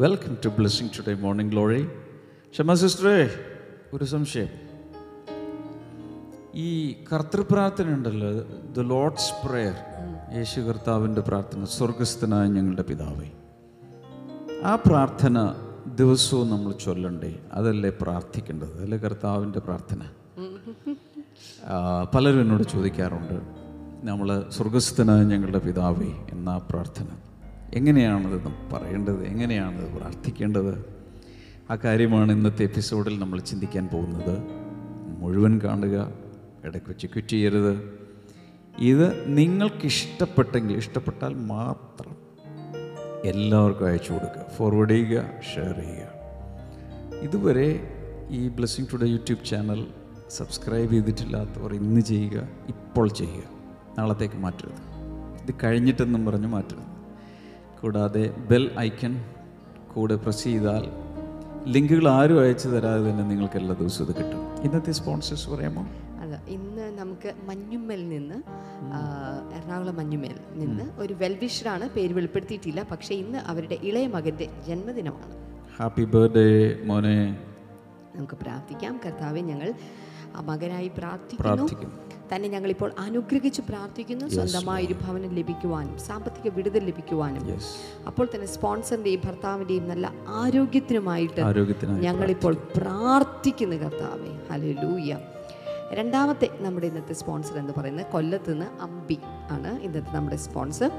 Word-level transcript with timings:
Welcome 0.00 0.32
to 0.44 0.48
blessing 0.56 0.90
today 0.96 1.12
morning 1.20 1.52
glory 1.52 1.82
ക്ഷമ 2.54 2.74
സിസ്റ്ററേ 2.80 3.30
ഒരു 3.94 4.04
സംശയം. 4.04 4.50
ഈ 6.64 6.66
കർത്തൃപ്രാർത്ഥന 7.12 7.94
ഉണ്ടല്ലോ 7.94 8.30
ദ 8.76 8.84
ലോർഡ്സ് 8.90 9.30
പ്രെയർ 9.44 9.76
യേശു 10.36 10.60
കർത്താവിന്റെ 10.60 11.20
പ്രാർത്ഥന 11.20 11.64
സ്വർഗസ്ഥനായ 11.76 12.46
ഞങ്ങളുടെ 12.56 12.84
പിതാവേ. 12.90 13.28
ആ 14.64 14.74
പ്രാർത്ഥന 14.86 15.36
ദിവസവും 16.00 16.50
നമ്മൾ 16.50 16.72
ചൊല്ലണ്ടേ 16.84 17.32
അതല്ലേ 17.52 17.92
പ്രാർത്ഥിക്കേണ്ടത് 18.02 18.74
അതല്ലേ 18.78 18.98
കർത്താവിന്റെ 18.98 19.58
പ്രാർത്ഥന? 19.58 20.02
പലരും 22.14 22.40
എന്നോട് 22.40 22.62
ചോദിക്കാറുണ്ട് 22.74 23.38
നമ്മൾ 24.08 24.28
സ്വർഗസ്ഥനായ 24.56 25.22
ഞങ്ങളുടെ 25.32 25.58
പിതാവേ 25.58 26.10
എന്ന 26.34 26.58
പ്രാർത്ഥന. 26.70 27.08
എങ്ങനെയാണത് 27.74 28.72
പറയേണ്ടത്? 28.72 29.26
എങ്ങനെയാണത് 29.26 29.96
പ്രാർത്ഥിക്കേണ്ടത്? 29.96 30.96
ആ 31.70 31.76
കാര്യമാണ് 31.76 32.32
ഇന്നത്തെ 32.32 32.62
എപ്പിസോഡിൽ 32.62 33.18
നമ്മൾ 33.18 33.40
ചിന്തിക്കാൻ 33.40 33.88
പോകുന്നത്. 33.88 34.38
മുഴുവൻ 35.18 35.60
കാണുക 35.64 36.12
ഇടയ്ക്ക് 36.64 36.88
വെച്ച് 36.88 37.06
ക്വിറ്റ് 37.06 37.28
ചെയ്യരുത്. 37.28 37.98
ഇത് 38.78 39.38
നിങ്ങൾക്ക് 39.38 39.86
ഇഷ്ടപ്പെട്ടെങ്കിൽ 39.86 40.76
ഇഷ്ടപ്പെട്ടാൽ 40.76 41.34
മാത്രം 41.34 42.16
എല്ലാവർക്കും 43.24 43.86
അയച്ചു 43.86 44.12
കൊടുക്കുക 44.12 44.46
ഫോർവേഡ് 44.56 44.90
ചെയ്യുക 44.90 45.30
ഷെയർ 45.54 45.74
ചെയ്യുക. 45.74 46.16
ഇതുവരെ 47.22 47.80
ഈ 48.30 48.48
blessing 48.48 48.86
today 48.92 49.06
YouTube 49.06 49.44
channel 49.44 49.86
subscribe 50.30 50.90
ചെയ്തിട്ടില്ലാത്തവർ 50.90 51.74
ഇന്ന് 51.74 52.00
ചെയ്യുക 52.00 52.48
ഇപ്പോൾ 52.68 53.08
ചെയ്യുക. 53.08 53.42
നാളത്തേക്ക് 53.98 54.34
മാറ്റരുത്. 54.34 54.74
ഇത് 55.42 55.54
കഴിഞ്ഞിട്ടെന്നും 55.64 56.26
പറഞ്ഞ് 56.26 56.46
മാറ്റരുത്. 56.46 56.85
കൂടാതെ 57.82 58.30
ബെൽ 58.50 58.70
ഐക്കൺ 58.78 59.12
കൂടെ 59.94 60.16
പ്രസ് 60.16 60.44
ചെയ്താൽ 60.44 60.84
ലിങ്കുകൾ 61.66 62.08
ആരും 62.08 62.40
അയച്ചു 62.40 62.68
തരാതെ 62.68 63.10
തന്നെ 63.10 63.24
നിങ്ങൾക്ക് 63.24 63.56
എല്ലാ 63.56 63.74
ദിവസവും 63.74 64.08
ഇത് 64.08 64.16
കിട്ടും. 64.16 64.42
ഇന്നത്തെ 64.62 64.92
സ്പോൺസേഴ്സ് 64.92 65.50
പറയാമോ? 65.50 65.82
അതെ 66.22 66.38
ഇന്ന് 66.48 66.98
നമുക്ക് 66.98 67.32
മഞ്ഞുമ്മൽ 67.48 68.08
നിന്ന് 68.08 68.38
എറണാകുളം 69.56 69.96
മഞ്ഞുമ്മൽ 69.96 70.34
നിന്ന് 70.52 70.84
ഒരു 70.98 71.14
വെൽവിഷറാണ് 71.14 71.88
പേര് 71.88 72.14
വെളിപ്പെടുത്തിയിട്ടില്ല. 72.14 72.82
പക്ഷേ 72.82 73.14
ഇന്ന് 73.14 73.38
അവരുടെ 73.38 73.78
ഇളയ 73.82 74.06
മകന്റെ 74.06 74.48
ജന്മദിനമാണ്. 74.68 75.34
ഹാപ്പി 75.78 76.04
ബർത്ത്ഡേ 76.04 76.46
മോനെ. 76.84 77.16
നമുക്ക് 78.16 78.36
പ്രാർത്ഥിക്കാം. 78.42 79.00
കർത്താവെ 79.06 79.40
ഞങ്ങൾ 79.40 79.74
മകനായി 80.40 80.90
പ്രാർത്ഥിക്കുന്നു. 80.98 81.66
തന്നെ 82.32 82.48
ഞങ്ങളിപ്പോൾ 82.54 82.90
അനുഗ്രഹിച്ച് 83.06 83.62
പ്രാർത്ഥിക്കുന്നു. 83.70 84.26
സ്വന്തമായ 84.36 84.80
ഒരു 84.88 84.96
ഭവനം 85.04 85.32
ലഭിക്കുവാനും 85.38 85.96
സാമ്പത്തിക 86.08 86.52
വിടുതൽ 86.56 86.82
ലഭിക്കുവാനും. 86.90 87.44
അപ്പോൾ 88.10 88.26
തന്നെ 88.34 88.48
സ്പോൺസറിന്റെയും 88.56 89.22
ഭർത്താവിന്റെയും 89.26 89.86
നല്ല 89.92 90.12
ആരോഗ്യത്തിനുമായിട്ട് 90.42 91.40
ഞങ്ങളിപ്പോൾ 92.08 92.56
പ്രാർത്ഥിക്കുന്നു 92.76 93.78
കർത്താവെ. 93.86 94.32
ഹല്ലേലൂയ 94.50 95.12
രണ്ടാമത്തെ 95.92 96.48
നമ്മുടെ 96.60 96.86
ഇന്നത്തെ 96.86 97.12
സ്പോൺസർ 97.12 97.58
എന്ന് 97.58 97.72
പറയുന്നത് 97.78 98.06
കൊല്ലത്ത് 98.06 98.52
നിന്ന് 98.52 98.82
അമ്പി 98.82 99.18
ആണ് 99.50 99.80
ഇന്നത്തെ 99.80 100.12
നമ്മുടെ 100.12 100.36
സ്പോൺസർ 100.36 100.90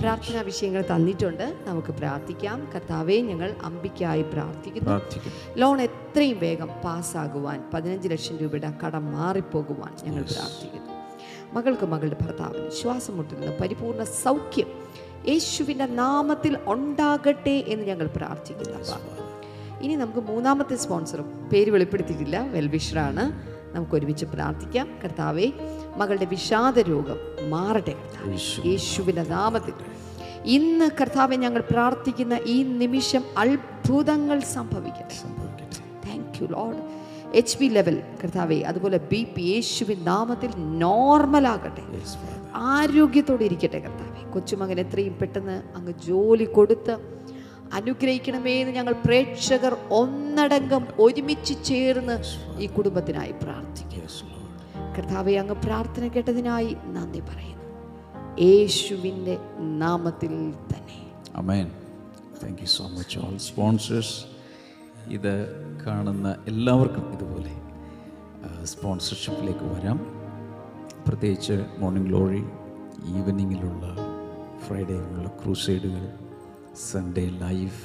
പ്രാർത്ഥനാ 0.00 0.40
വിഷയങ്ങൾ 0.40 0.84
തന്നിട്ടുണ്ട്. 0.94 1.56
നമുക്ക് 1.66 1.88
പ്രാർത്ഥിക്കാം. 1.88 2.70
കർത്താവെ 2.74 3.16
ഞങ്ങൾ 3.16 3.54
അമ്പിക്കായി 3.62 4.22
പ്രാർത്ഥിക്കുന്നു. 4.22 5.00
ലോൺ 5.56 5.80
എത്രയും 5.80 6.38
വേഗം 6.38 6.68
പാസ്സാകുവാൻ 6.84 7.64
പതിനഞ്ച് 7.74 8.08
ലക്ഷം 8.08 8.36
രൂപയുടെ 8.36 8.72
കടം 8.86 9.12
മാറിപ്പോകുവാൻ 9.12 9.92
ഞങ്ങൾ 10.04 10.22
പ്രാർത്ഥിക്കുന്നു. 10.22 10.90
മകൾക്ക് 11.52 11.86
മകളുടെ 11.86 12.16
ഭർത്താവിന് 12.20 12.70
ശ്വാസം 12.70 13.16
മുട്ടുന്ന 13.16 13.56
പരിപൂർണ 13.60 14.04
സൗഖ്യം 14.04 14.66
യേശുവിന്റെ 15.28 15.86
നാമത്തിൽ 15.86 16.58
ഉണ്ടാകട്ടെ 16.66 17.64
എന്ന് 17.68 17.84
ഞങ്ങൾ 17.84 18.06
പ്രാർത്ഥിക്കുന്നു. 18.06 18.78
ഇനി 19.80 19.94
നമുക്ക് 19.96 20.18
മൂന്നാമത്തെ 20.18 20.76
സ്പോൺസറും 20.76 21.48
പേര് 21.52 21.70
വെളിപ്പെടുത്തിയിട്ടില്ല. 21.70 22.46
വെൽവിഷറാണ് 22.46 23.49
നമുക്ക് 23.74 23.94
ഒരുമിച്ച് 23.94 24.24
പ്രാർത്ഥിക്കാം. 24.24 24.88
കർത്താവെ 25.04 25.52
മകളുടെ 25.96 26.24
വിഷാദ 26.24 26.78
രോഗം 26.78 27.50
മാറട്ടെ 27.50 27.94
യേശുവിന്റെ 28.66 29.22
നാമത്തിൽ. 29.22 29.72
ഇന്ന് 30.44 30.90
കർത്താവെ 31.00 31.36
ഞങ്ങൾ 31.36 31.62
പ്രാർത്ഥിക്കുന്ന 31.70 32.40
ഈ 32.46 32.62
നിമിഷം 32.62 33.24
അത്ഭുതങ്ങൾ 33.38 34.40
സംഭവിക്കട്ടെ. 34.40 35.18
Thank 36.08 36.42
you 36.42 36.46
lord 36.46 37.00
H 37.36 37.58
B 37.58 37.66
level 37.66 38.02
കർത്താവെ 38.22 38.56
അതുപോലെ 38.56 38.98
ബി 38.98 39.26
പി 39.36 39.42
യേശുവിൻ 39.42 40.04
നാമത്തിൽ 40.04 40.50
നോർമലാകട്ടെ 40.56 41.82
ആരോഗ്യത്തോടെ 42.54 43.44
ഇരിക്കട്ടെ 43.44 43.78
കർത്താവെ. 43.78 44.32
കൊച്ചുമകൻ 44.32 44.80
എത്രയും 44.80 45.18
പെട്ടെന്ന് 45.18 45.62
അങ്ങ് 45.76 45.92
ജോലി 46.06 46.44
കൊടുത്ത് 46.44 47.19
അനുഗ്രഹിക്കണമേ 47.72 48.60
എന്ന് 48.60 48.72
ഞങ്ങൾ 48.72 48.92
പ്രേക്ഷകർ 48.92 49.76
ഒന്നടങ്കം 49.90 50.86
ഒരുമിച്ച് 50.98 51.64
ചേർന്ന് 51.64 52.16
ഈ 52.58 52.66
കുടുംബത്തിനായി 52.66 53.30
പ്രാർത്ഥിക്കുന്നു. 53.30 54.40
കർത്താവെ 54.98 55.32
അങ്ങ് 55.32 55.54
പ്രാർത്ഥന 55.54 56.08
കേട്ടതിനായി 56.08 56.76
നന്ദി 56.86 57.20
പറയുന്നു. 57.20 57.60
യേശുവിന്റെ 58.40 59.38
നാമത്തിൽ 59.58 60.50
തന്നെ. 60.50 61.12
Amen 61.34 61.72
thank 62.42 62.60
you 62.60 62.66
so 62.66 62.88
much 62.88 63.18
all 63.18 63.36
sponsors 63.36 64.24
ഇത് 65.08 65.32
കാണുന്ന 65.86 66.36
എല്ലാവർക്കും 66.46 67.12
ഇതുപോലെ 67.12 67.52
സ്പോൺസർഷിപ്പിലേക്ക് 68.64 69.64
വരാം. 69.64 69.98
പ്രത്യേകിച്ച് 71.08 71.64
മോർണിംഗ് 71.78 72.08
ഗ്ലോറി 72.08 72.42
ഈവനിങ്ങിലുള്ള 73.16 73.96
ഫ്രൈഡേയിലുള്ള 74.66 75.28
ക്രൂസൈഡുകൾ 75.28 76.19
സൺഡേ 76.80 77.28
ലൈഫ് 77.28 77.84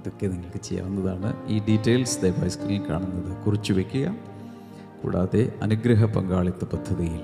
ഇതൊക്കെ 0.00 0.26
നിങ്ങൾക്ക് 0.26 0.60
ചെയ്യാവുന്നതാണ്. 0.62 1.46
ഈ 1.46 1.58
ഡീറ്റെയിൽസ് 1.60 2.22
ദയവായി 2.22 2.48
സ്ക്രീനിൽ 2.48 2.90
കാണുന്നത്. 2.90 3.44
കുറിച്ചു 3.44 3.72
വയ്ക്കുക 3.72 4.16
കൂടാതെ 5.02 5.52
അനുഗ്രഹ 5.62 6.04
പങ്കാളിത്ത 6.04 6.64
പദ്ധതിയിൽ. 6.64 7.20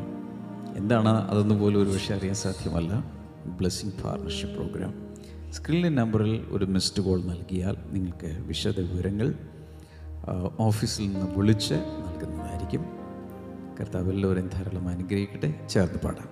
എന്താണ്? 0.76 1.30
അതൊന്നും 1.30 1.60
പോലും 1.60 1.82
ഒരു 1.82 1.90
പക്ഷേ 1.90 2.14
അറിയാൻ 2.14 2.34
സാധ്യമല്ല. 2.34 3.04
ബ്ലെസ്സിങ് 3.46 3.92
പാർട്ണർഷിപ്പ് 4.04 4.56
പ്രോഗ്രാം 4.56 4.94
സ്ക്രീനിലെ 5.52 5.88
നമ്പറിൽ 5.88 6.46
ഒരു 6.50 6.64
മിസ്ഡ് 6.64 7.02
കോൾ 7.02 7.22
നൽകിയാൽ 7.22 7.76
നിങ്ങൾക്ക് 7.90 8.38
വിശദ 8.46 8.80
വിവരങ്ങൾ 8.80 9.34
ഓഫീസിൽ 10.60 11.12
നിന്ന് 11.12 11.34
വിളിച്ച് 11.36 11.74
നൽകുന്നതായിരിക്കും. 11.74 12.84
കർത്താവ് 13.80 14.10
എല്ലാവരും 14.10 14.50
ധാരാളം 14.54 14.88
അനുഗ്രഹിക്കട്ടെ. 14.88 15.66
ചേർന്ന് 15.68 15.98
പാടാം. 15.98 16.28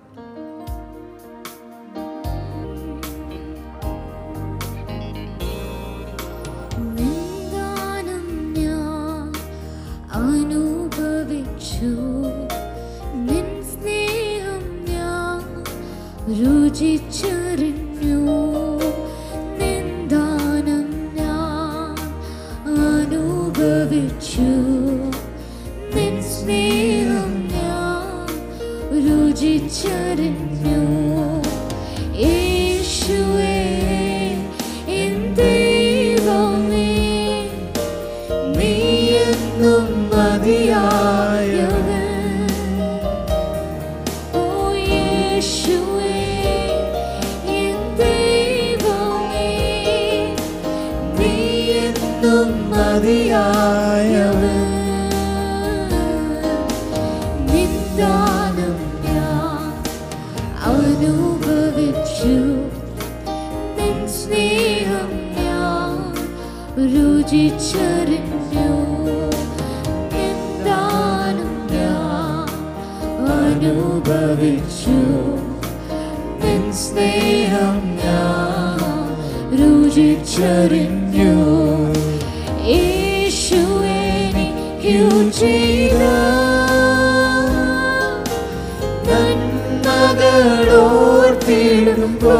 രുചിച്ചറിഞ്ഞു 67.31 68.69
എന്താനും 70.21 71.51
ഞാൻ 71.73 72.47
അനുഭവിച്ചു. 73.35 74.95
നിൻ 76.41 76.63
സ്നേഹം 76.79 77.77
ഞാൻ 78.01 78.79
രുചിച്ചറിഞ്ഞു 79.59 81.35
യേശു 82.71 83.61
എനിക്കു 83.99 84.97
ചെയ്ത 85.39 86.01
നന്മകളോർത്തിടുമ്പോ 91.01 92.35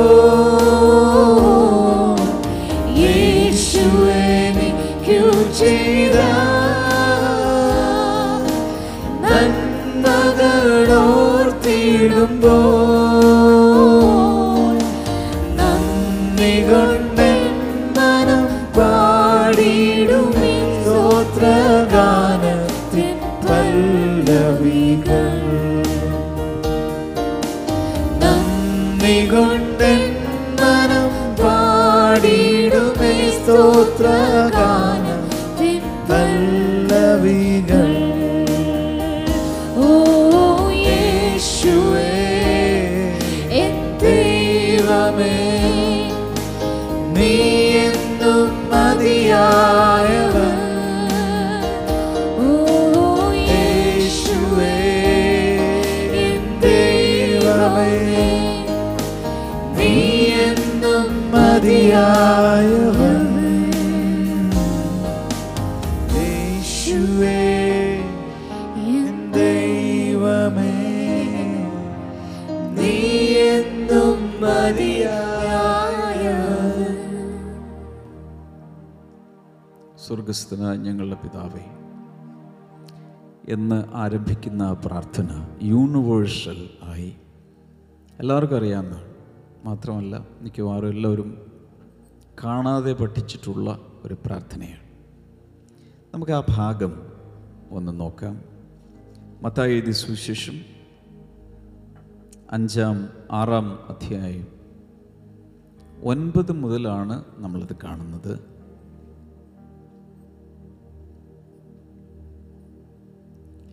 നന്മകളോർത്തിടുമ്പോൾ 12.09 14.75
നന്ദി 15.59 16.53
കൊണ്ട് 16.69 17.27
മനം 17.97 18.43
പാടിയിടുമേ 18.77 20.51
സ്തോത്രഗാനത്തിൻ 20.75 21.95
പല്ലവികൾ. 23.47 25.29
നന്ദി 28.23 29.17
കൊണ്ടെൻ 29.31 30.01
മനം 30.61 31.07
പാടിയിടുമേ 31.41 33.13
സ്തോത്രഗാനത്തിൻ 33.37 34.78
സ്വർഗസ്ഥനായ 80.29 80.77
ഞങ്ങളുടെ 80.77 81.15
പിതാവേ 81.15 81.61
എന്ന് 83.53 83.85
ആരംഭിക്കുന്ന 83.93 84.73
പ്രാർത്ഥന 84.85 85.47
യൂണിവേഴ്സൽ 85.61 86.69
ആയി. 86.83 87.15
എല്ലാവർക്കും 88.19 88.57
അറിയാവുന്ന 88.57 89.01
മാത്രമല്ല 89.63 90.27
മിക്കവാറും 90.41 90.89
എല്ലാവരും 90.89 91.51
കാണാതെ 92.43 92.93
പഠിച്ചിട്ടുള്ള 92.93 93.79
ഒരു 94.03 94.17
പ്രാർത്ഥനയാണ്. 94.25 94.87
നമുക്ക് 96.13 96.31
ആ 96.31 96.43
ഭാഗം 96.49 96.93
ഒന്ന് 97.71 97.99
നോക്കാം. 97.99 98.41
മത്തായി 99.41 99.91
സുവിശേഷം 99.91 100.61
അഞ്ചാം 102.51 103.09
ആറാം 103.31 103.79
അധ്യായം 103.89 104.47
ഒൻപത് 106.03 106.51
മുതലാണ് 106.51 107.23
നമ്മളത് 107.37 107.75
കാണുന്നത്. 107.83 108.58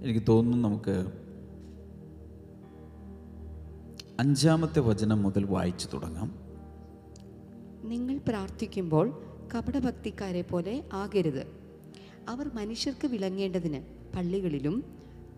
എനിക്ക് 0.02 0.26
തോന്നുന്നു 0.28 0.68
നമുക്ക് 0.68 1.06
അഞ്ചാമത്തെ 4.20 4.80
വചനം 4.80 5.22
മുതൽ 5.22 5.44
വായിച്ചു 5.44 5.88
തുടങ്ങാം. 5.94 6.34
നിങ്ങൾ 7.82 8.18
പ്രാർത്ഥിക്കുമ്പോൾ 8.28 9.22
കപടഭക്തിക്കാരെ 9.54 10.42
പോലെ 10.42 10.84
ആകരുത്. 10.92 11.46
അവർ 12.28 12.50
മനുഷ്യർക്ക് 12.54 13.06
വിളങ്ങേണ്ടതിന് 13.06 13.82
പള്ളികളിലും 14.16 14.84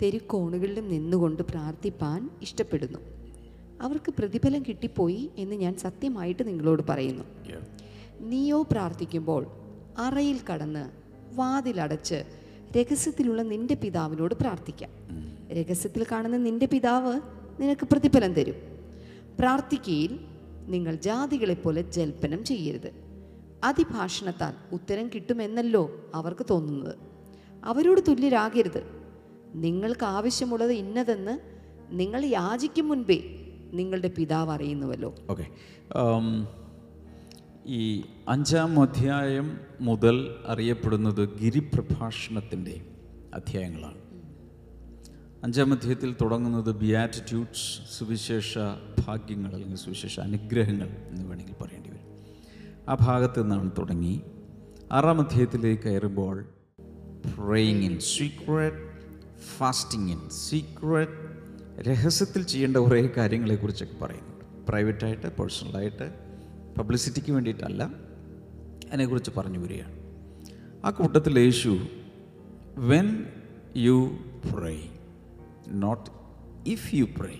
തെരുക്കോണുകളിലും 0.02 0.88
നിന്നുകൊണ്ട് 0.88 1.42
പ്രാർത്ഥിപ്പാൻ 1.42 2.30
ഇഷ്ടപ്പെടുന്നു. 2.42 2.98
അവർക്ക് 3.80 4.14
പ്രതിഫലം 4.18 4.62
കിട്ടിപ്പോയി 4.62 5.30
എന്ന് 5.36 5.56
ഞാൻ 5.56 5.74
സത്യമായിട്ട് 5.74 6.48
നിങ്ങളോട് 6.48 6.82
പറയുന്നു. 6.88 7.24
നീയോ 8.20 8.62
പ്രാർത്ഥിക്കുമ്പോൾ 8.62 9.46
അറയിൽ 9.98 10.40
കടന്ന് 10.52 10.90
വാതിലടച്ച് 11.34 12.37
രഹസ്യത്തിലുള്ള 12.76 13.42
നിന്റെ 13.42 13.74
പിതാവിനോട് 13.74 14.34
പ്രാർത്ഥിക്കാം. 14.34 14.90
രഹസ്യത്തിൽ 15.52 16.06
കാണുന്ന 16.12 16.36
നിന്റെ 16.36 16.66
പിതാവ് 16.66 17.20
നിനക്ക് 17.60 17.86
പ്രതിഫലം 17.86 18.32
തരും. 18.32 18.54
പ്രാർത്ഥിക്കയിൽ 19.38 20.20
നിങ്ങൾ 20.66 20.94
ജാതികളെപ്പോലെ 20.94 21.82
ജൽപ്പനം 21.82 22.44
ചെയ്യരുത്. 22.44 22.90
അതിഭാഷണത്താൽ 23.64 24.74
ഉത്തരം 24.74 25.08
കിട്ടുമെന്നല്ലോ 25.08 26.10
അവർക്ക് 26.14 26.46
തോന്നുന്നത്. 26.50 26.94
അവരോട് 27.64 28.00
തുല്യരാകരുത്. 28.08 28.82
നിങ്ങൾക്ക് 29.54 30.04
ആവശ്യമുള്ളത് 30.04 30.72
ഇന്നതെന്ന് 30.72 31.38
നിങ്ങൾ 31.90 32.24
യാചിക്കും 32.24 32.88
മുൻപേ 32.88 33.22
നിങ്ങളുടെ 33.72 34.08
പിതാവ് 34.08 34.50
അറിയുന്നുവല്ലോ. 34.50 35.14
ഓക്കെ 35.30 35.46
ഈ 37.68 38.02
അഞ്ചാം 38.28 38.82
അധ്യായം 38.82 39.60
മുതൽ 39.80 40.34
അറിയപ്പെടുന്നത് 40.46 41.38
ഗിരിപ്രഭാഷണത്തിന്റെ 41.38 42.86
അധ്യായങ്ങളാണ്. 43.34 43.98
അഞ്ചാം 45.44 45.72
അധ്യായത്തിൽ 45.72 46.14
തുടങ്ങുന്നത് 46.20 46.74
ബിയാറ്റിറ്റ്യൂഡ്സ് 46.74 47.98
സുവിശേഷ 47.98 48.58
ഭാഗ്യങ്ങൾ 49.06 49.52
അല്ലെങ്കിൽ 49.52 49.76
സുവിശേഷ 49.76 50.20
അനുഗ്രഹങ്ങൾ 50.20 50.86
എന്ന് 50.86 51.28
വേണമെങ്കിൽ 51.28 51.54
പറയേണ്ടി 51.62 51.90
വരും. 51.90 52.24
ആ 52.88 52.96
ഭാഗത്ത് 53.00 53.42
നിന്നാണ് 53.42 53.70
തുടങ്ങി. 53.78 54.20
ആറാം 54.92 55.20
അധ്യായത്തിലേക്ക് 55.20 55.82
കയറുമ്പോൾ 55.82 56.44
praying 57.36 57.84
in 57.84 58.00
secret 58.00 58.92
fasting 59.58 60.12
in 60.12 60.28
secret 60.28 61.28
രഹസ്യത്തിൽ 61.80 62.42
ചെയ്യേണ്ട 62.42 62.76
കുറേ 62.76 63.10
കാര്യങ്ങളെക്കുറിച്ചൊക്കെ 63.16 64.04
പറയുന്നുണ്ട്. 64.04 64.66
പ്രൈവറ്റായിട്ട് 64.66 65.36
പേഴ്സണലായിട്ട് 65.36 66.27
പബ്ലിസിറ്റിക്ക് 66.78 67.32
വേണ്ടിയിട്ടല്ല 67.32 67.82
അതിനെക്കുറിച്ച് 68.88 69.32
പറഞ്ഞു 69.36 69.58
വരികയാണ്. 69.58 69.96
ആ 70.84 70.90
കൂട്ടത്തിൽ 70.90 71.38
യേശു 71.38 71.72
when 72.92 73.08
you 73.76 73.98
pray 74.50 74.74
not 75.84 76.10
if 76.70 76.88
you 76.94 77.06
pray 77.18 77.34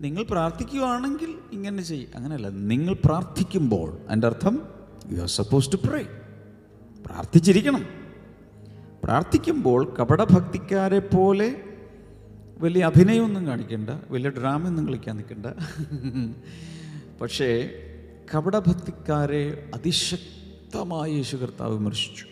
നിങ്ങൾ 0.00 0.22
പ്രാർത്ഥിക്കുകയാണെങ്കിൽ 0.24 1.34
ഇങ്ങനെ 1.52 1.82
ചെയ്യും. 1.82 2.08
അങ്ങനെയല്ല 2.14 2.48
നിങ്ങൾ 2.48 2.94
പ്രാർത്ഥിക്കുമ്പോൾ 3.04 3.88
അതിന്റെ 4.06 4.26
അർത്ഥം 4.26 4.54
you 5.12 5.20
are 5.20 5.30
suppose 5.38 5.72
to 5.72 5.76
pray 5.88 6.02
പ്രാർത്ഥിച്ചിരിക്കണം. 7.06 7.84
പ്രാർത്ഥിക്കുമ്പോൾ 9.04 9.94
കപടഭക്തിക്കാരെ 10.00 10.98
പോലെ 10.98 11.48
വലിയ 12.58 12.82
അഭിനയമൊന്നും 12.84 13.46
കാണിക്കേണ്ട 13.46 13.90
വലിയ 14.10 14.30
ഡ്രാമയൊന്നും 14.30 14.84
കളിക്കാൻ 14.86 15.14
നിൽക്കണ്ട. 15.16 15.46
പക്ഷേ 17.20 17.48
കപടഭക്തിക്കാരെ 18.30 19.70
അതിശക്തമായി 19.74 21.12
യേശു 21.14 21.36
കർത്താവ് 21.36 21.72
വിമർശിച്ചു. 21.78 22.26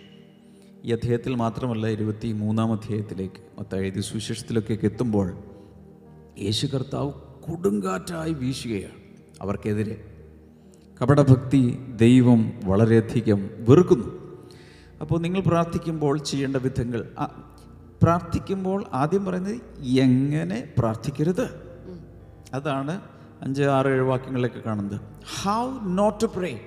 ഈ 0.84 0.92
അധ്യായത്തിൽ 0.92 1.34
മാത്രമല്ല 1.34 1.86
ഇരുപത്തി 1.86 2.32
മൂന്നാം 2.32 2.72
അധ്യായത്തിലേക്ക് 2.72 3.40
മൊത്തം 3.58 3.78
എഴുതി 3.78 4.00
സുവിശേഷത്തിലൊക്കെ 4.00 4.78
എത്തുമ്പോൾ 4.82 5.38
യേശു 6.38 6.66
കർത്താവ് 6.66 7.12
കൊടുങ്കാറ്റായി 7.46 8.32
വീശുകയാണ് 8.32 8.98
അവർക്കെതിരെ. 9.40 9.96
കപടഭക്തി 11.02 11.78
ദൈവം 11.96 12.60
വളരെയധികം 12.64 13.50
വെറുക്കുന്നു. 13.68 14.08
അപ്പോൾ 15.00 15.20
നിങ്ങൾ 15.20 15.40
പ്രാർത്ഥിക്കുമ്പോൾ 15.40 16.18
ചെയ്യേണ്ട 16.18 16.56
വിധങ്ങൾ 16.56 17.00
പ്രാർത്ഥിക്കുമ്പോൾ 18.02 18.84
ആദ്യം 18.92 19.24
പറയുന്നത് 19.24 19.60
എങ്ങനെ 19.82 20.72
പ്രാർത്ഥിക്കരുത്? 20.78 21.46
അതാണ് 22.54 23.00
അഞ്ച് 23.42 23.62
ആറ് 23.62 23.86
ഏഴ് 23.86 24.00
വാക്യങ്ങളിലൊക്കെ 24.00 24.60
കാണുന്നത്. 24.60 25.00
ഹൗ 25.42 25.78
നോട്ട് 25.82 26.22
ടു 26.22 26.26
പ്രേ 26.38 26.60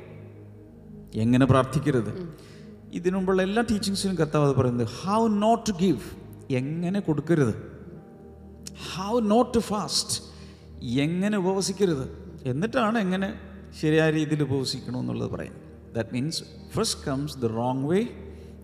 എങ്ങനെ 1.15 1.45
പ്രാർത്ഥിക്കരുത്? 1.45 2.33
ഇതിനുമുമ്പുള്ള 2.93 3.41
എല്ലാ 3.41 3.63
ടീച്ചിങ്സിനും 3.71 4.15
കർത്താവ് 4.15 4.49
അത് 4.49 4.55
പറയുന്നത് 4.55 4.87
ഹൗ 5.03 5.27
നോട്ട് 5.27 5.69
ടു 5.69 5.73
ഗിവ് 5.81 5.99
എങ്ങനെ 6.53 6.99
കൊടുക്കരുത്? 6.99 7.53
ഹൗ 8.95 9.19
നോട്ട് 9.19 9.53
ടു 9.53 9.59
ഫാസ്റ്റ് 9.59 10.21
എങ്ങനെ 10.85 11.37
ഉപവസിക്കരുത്? 11.37 12.05
എന്നിട്ടാണ് 12.45 12.97
എങ്ങനെ 12.97 13.33
ശരിയായ 13.81 14.11
രീതിയിൽ 14.11 14.43
ഉപവസിക്കണം 14.43 14.99
എന്നുള്ളത് 14.99 15.31
പറയുന്നത്. 15.31 15.95
That 15.95 16.09
means 16.13 16.43
first 16.71 17.05
comes 17.07 17.37
the 17.37 17.45
wrong 17.45 17.85
way 17.85 18.07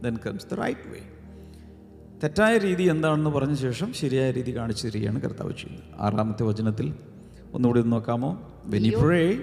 then 0.03 0.17
comes 0.25 0.45
the 0.51 0.53
right 0.53 0.89
way 0.91 0.99
തെറ്റായ 2.23 2.57
രീതി 2.57 2.83
എന്താണെന്ന് 2.83 3.29
പറഞ്ഞ 3.29 3.53
ശേഷം 3.53 3.93
ശരിയായ 3.93 4.31
രീതി 4.31 4.57
കാണിച്ചു 4.57 4.87
തരികയാണ് 4.87 5.21
കർത്താവ് 5.21 5.53
ചെയ്യുന്നത്. 5.53 5.83
ആറാമത്തെ 5.99 6.43
വചനത്തിൽ 6.43 6.93
ഒന്നുകൂടി 7.53 7.79
ഒന്ന് 7.79 7.91
നോക്കാമോ? 7.91 8.37
പ്രേ 9.01 9.39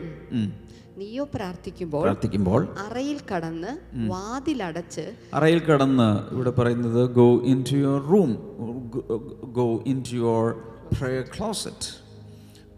നീയോ 1.00 1.28
പ്രാർത്ഥിക്കുമ്പോൾ 1.34 2.02
പ്രാർത്ഥിക്കുമ്പോൾ 2.02 2.68
അറയിൽ 2.84 3.20
കടന്ന് 3.30 3.78
വാതിലടച്ച് 4.08 5.14
അറയിൽ 5.32 5.60
കടന്ന് 5.60 6.32
ഇവിടെ 6.32 6.50
പറയുന്നത് 6.50 7.16
go 7.16 7.42
into 7.70 7.76
your 7.76 8.12
room 8.12 8.36
go 9.52 9.82
into 10.08 10.16
your 10.16 10.54
prayer 10.92 11.24
closet 11.34 12.06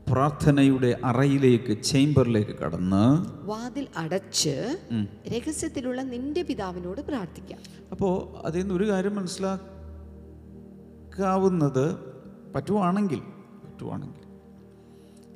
പ്രാർത്ഥനയുടെ 0.06 0.98
അറയിലേക്ക് 1.04 1.82
ചേംബറിലേക്ക് 1.82 2.60
കടന്ന് 2.60 3.24
വാതിൽ 3.44 3.88
അടച്ച് 3.96 4.76
രഹസ്യത്തിലുള്ള 5.32 6.02
നിന്റെ 6.12 6.42
പിതാവിനോട് 6.42 7.00
പ്രാർത്ഥിക്കാം. 7.00 7.58
അപ്പോൾ 7.92 8.44
അതിൽ 8.44 8.60
നിന്ന് 8.60 8.74
ഒരു 8.74 8.88
കാര്യം 8.88 9.14
മനസ്സിലാക്കാവുന്നത് 9.14 11.96
പറ്റുവാണെങ്കിൽ 12.54 13.20
പറ്റുവാണെങ്കിൽ 13.64 14.27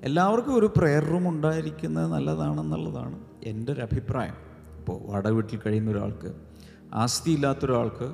എല്ലാവർക്കും 0.05 0.55
ഒരു 0.55 0.69
പ്രെയർ 0.77 1.05
റൂം 1.05 1.29
ഉണ്ടായിരിക്കുന്നത് 1.29 2.07
നല്ലതാണെന്നുള്ളതാണ് 2.13 3.19
എന്റെ 3.45 3.73
ഒരു 3.73 3.81
അഭിപ്രായം. 3.81 4.37
ഇപ്പോൾ 4.79 4.97
വാടക 5.11 5.31
വീട്ടിൽ 5.31 5.59
കഴിയുന്ന 5.67 5.91
ഒരാൾക്ക് 5.91 6.31
ആസ്തി 6.95 7.31
ഇല്ലാത്ത 7.31 7.65
ഒരാൾക്ക് 7.65 8.09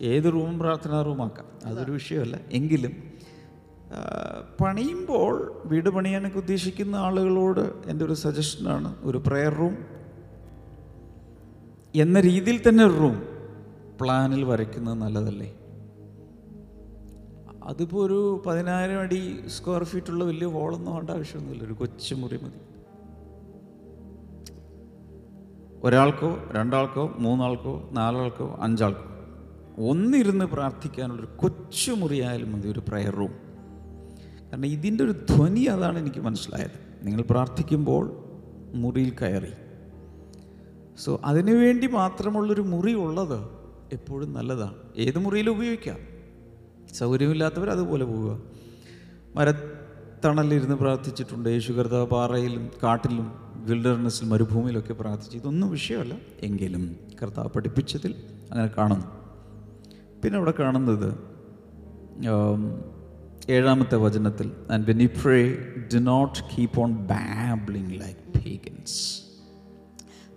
ഏത് 0.00 0.32
റൂമും 0.32 0.58
പ്രാർത്ഥനാ 0.58 1.02
റൂമാക്കാം 1.02 1.46
അതൊരു 1.64 1.92
വിഷയമല്ല. 1.92 2.40
എങ്കിലും 2.50 2.92
പണിയുമ്പോൾ 4.60 5.62
വീട് 5.66 5.88
പണിയാനൊക്കെ 5.88 6.38
ഉദ്ദേശിക്കുന്ന 6.38 6.96
ആളുകളോട് 6.96 7.64
എന്റെ 7.90 8.04
ഒരു 8.04 8.12
സജഷനാണ് 8.12 8.96
ഒരു 9.02 9.18
പ്രെയർ 9.26 9.54
റൂം 9.54 9.74
എന്ന 11.94 12.20
രീതിയിൽ 12.20 12.60
തന്നെ 12.68 12.84
ഒരു 12.84 12.92
റൂം 12.92 13.18
പ്ലാനിൽ 14.00 14.44
വരയ്ക്കുന്നത് 14.44 14.94
നല്ലതല്ലേ? 14.94 15.48
അതിപ്പോൾ 17.64 18.06
ഒരു 18.06 18.42
പതിനായിരം 18.46 19.00
അടി 19.00 19.40
സ്ക്വയർ 19.46 19.84
ഫീറ്റുള്ള 19.84 20.24
വലിയ 20.24 20.46
ഹോളൊന്നും 20.46 20.94
വേണ്ട 20.94 21.10
ആവശ്യമൊന്നുമില്ല. 21.10 21.64
ഒരു 21.64 21.72
കൊച്ചു 21.72 22.14
മുറി 22.14 22.36
മതി. 22.36 22.60
ഒരാൾക്കോ 25.82 26.38
രണ്ടാൾക്കോ 26.52 27.14
മൂന്നാൾക്കോ 27.18 27.88
നാലാൾക്കോ 27.92 28.58
അഞ്ചാൾക്കോ 28.60 29.04
ഒന്നിരുന്ന് 29.90 30.44
പ്രാർത്ഥിക്കാനുള്ളൊരു 30.44 31.28
കൊച്ചു 31.36 31.92
മുറിയായാലും 31.92 32.52
മതി 32.52 32.68
ഒരു 32.68 32.82
പ്രയർ 32.88 33.14
റൂം 33.14 33.34
കാരണം 34.50 34.66
ഇതിന്റെ 34.66 35.04
ഒരു 35.04 35.10
ധ്വനി 35.10 35.60
അതാണ് 35.60 35.98
എനിക്ക് 35.98 36.20
മനസ്സിലായത്. 36.20 37.06
നിങ്ങൾ 37.06 37.22
പ്രാർത്ഥിക്കുമ്പോൾ 37.22 38.24
മുറിയിൽ 38.74 39.10
കയറി. 39.10 39.52
സോ 40.98 41.20
അതിനുവേണ്ടി 41.24 41.86
മാത്രമുള്ളൊരു 41.86 42.62
മുറി 42.62 42.94
ഉള്ളത് 42.94 43.50
എപ്പോഴും 43.92 44.32
നല്ലതാണ്. 44.32 44.74
ഏത് 44.96 45.18
മുറിയിലും 45.18 45.52
ഉപയോഗിക്കാം. 45.52 46.13
സൗകര്യമില്ലാത്തവർ 46.92 47.70
അതുപോലെ 47.70 48.04
പോവുക. 48.04 48.40
മരത്തണലിരുന്ന് 49.36 50.76
പ്രാർത്ഥിച്ചിട്ടുണ്ട്. 50.76 51.48
യേശു 51.48 51.72
കർത്താവ് 51.72 52.06
പാറയിലും 52.06 52.70
കാട്ടിലും 52.82 53.26
വിൽഡർനെസ്സിൽ 53.68 54.26
മരുഭൂമിയിലൊക്കെ 54.28 54.92
പ്രാർത്ഥിച്ചു 54.92 55.36
ഇതൊന്നും 55.38 55.70
വിഷയമല്ല. 55.70 56.14
എങ്കിലും 56.42 56.96
കർത്താവ് 57.22 57.48
പഠിപ്പിച്ചതിൽ 57.48 58.14
അങ്ങനെ 58.50 58.70
കാണുന്നു. 58.78 59.06
പിന്നെ 60.22 60.36
അവിടെ 60.38 60.54
കാണുന്നത് 60.60 61.08
ഏഴാമത്തെ 63.50 63.96
വചനത്തിൽ 63.96 64.52
and 64.70 64.84
when 64.86 65.00
you 65.02 65.08
pray 65.22 65.38
do 65.94 65.98
not 65.98 66.38
keep 66.52 66.80
on 66.80 66.92
babbling 66.96 68.00
like 68.00 68.20
pagans 68.38 69.00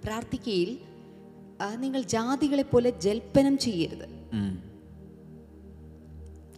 പ്രാർത്ഥിക്കയിൽ 0.04 0.78
നിങ്ങൾ 1.76 2.02
ജാതികളെ 2.02 2.64
പോലെ 2.64 2.90
ജൽപ്പനം 2.90 3.58
ചെയ്യരുത്. 3.58 4.08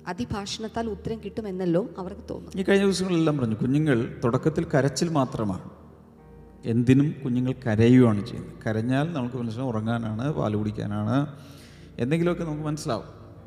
അതിഭാഷണത്താൽ 0.09 0.85
ഉത്തരം 0.89 1.19
കിട്ടുമെന്നല്ലോ 1.25 1.81
അവർക്ക് 1.97 2.21
തോന്നുന്നു. 2.29 2.61
ഈ 2.61 2.63
കഴിഞ്ഞ 2.63 2.85
ദിവസങ്ങളെല്ലാം 2.85 3.37
പറഞ്ഞു 3.37 3.55
കുഞ്ഞുങ്ങൾ 3.55 3.97
തുടക്കത്തിൽ 4.23 4.65
കരച്ചിൽ 4.73 5.09
മാത്രമാണ്. 5.09 5.69
എന്തിനും 6.65 7.15
കുഞ്ഞുങ്ങൾ 7.23 7.53
കരയുകയാണ് 7.67 8.25
ചെയ്യുന്നത്. 8.27 8.53
കരഞ്ഞാൽ 8.65 9.13
നമുക്ക് 9.13 9.35
മനസ്സിലാവും 9.35 9.69
ഉറങ്ങാനാണ് 9.69 10.33
പാൽ 10.33 10.55
കുടിക്കാനാണ് 10.55 11.17
എന്തെങ്കിലുമൊക്കെ 11.99 12.43
നമുക്ക് 12.43 12.63
മനസ്സിലാവും. 12.63 13.05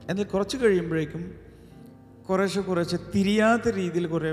എന്നാൽ 0.08 0.24
കുറച്ച് 0.24 0.56
കഴിയുമ്പോഴേക്കും 0.56 1.22
കുറേശ്ശെ 2.28 2.60
കുറേശ്ശെ 2.60 2.98
തിരിയാത്ത 3.14 3.68
രീതിയിൽ 3.68 4.06
കുറേ 4.06 4.30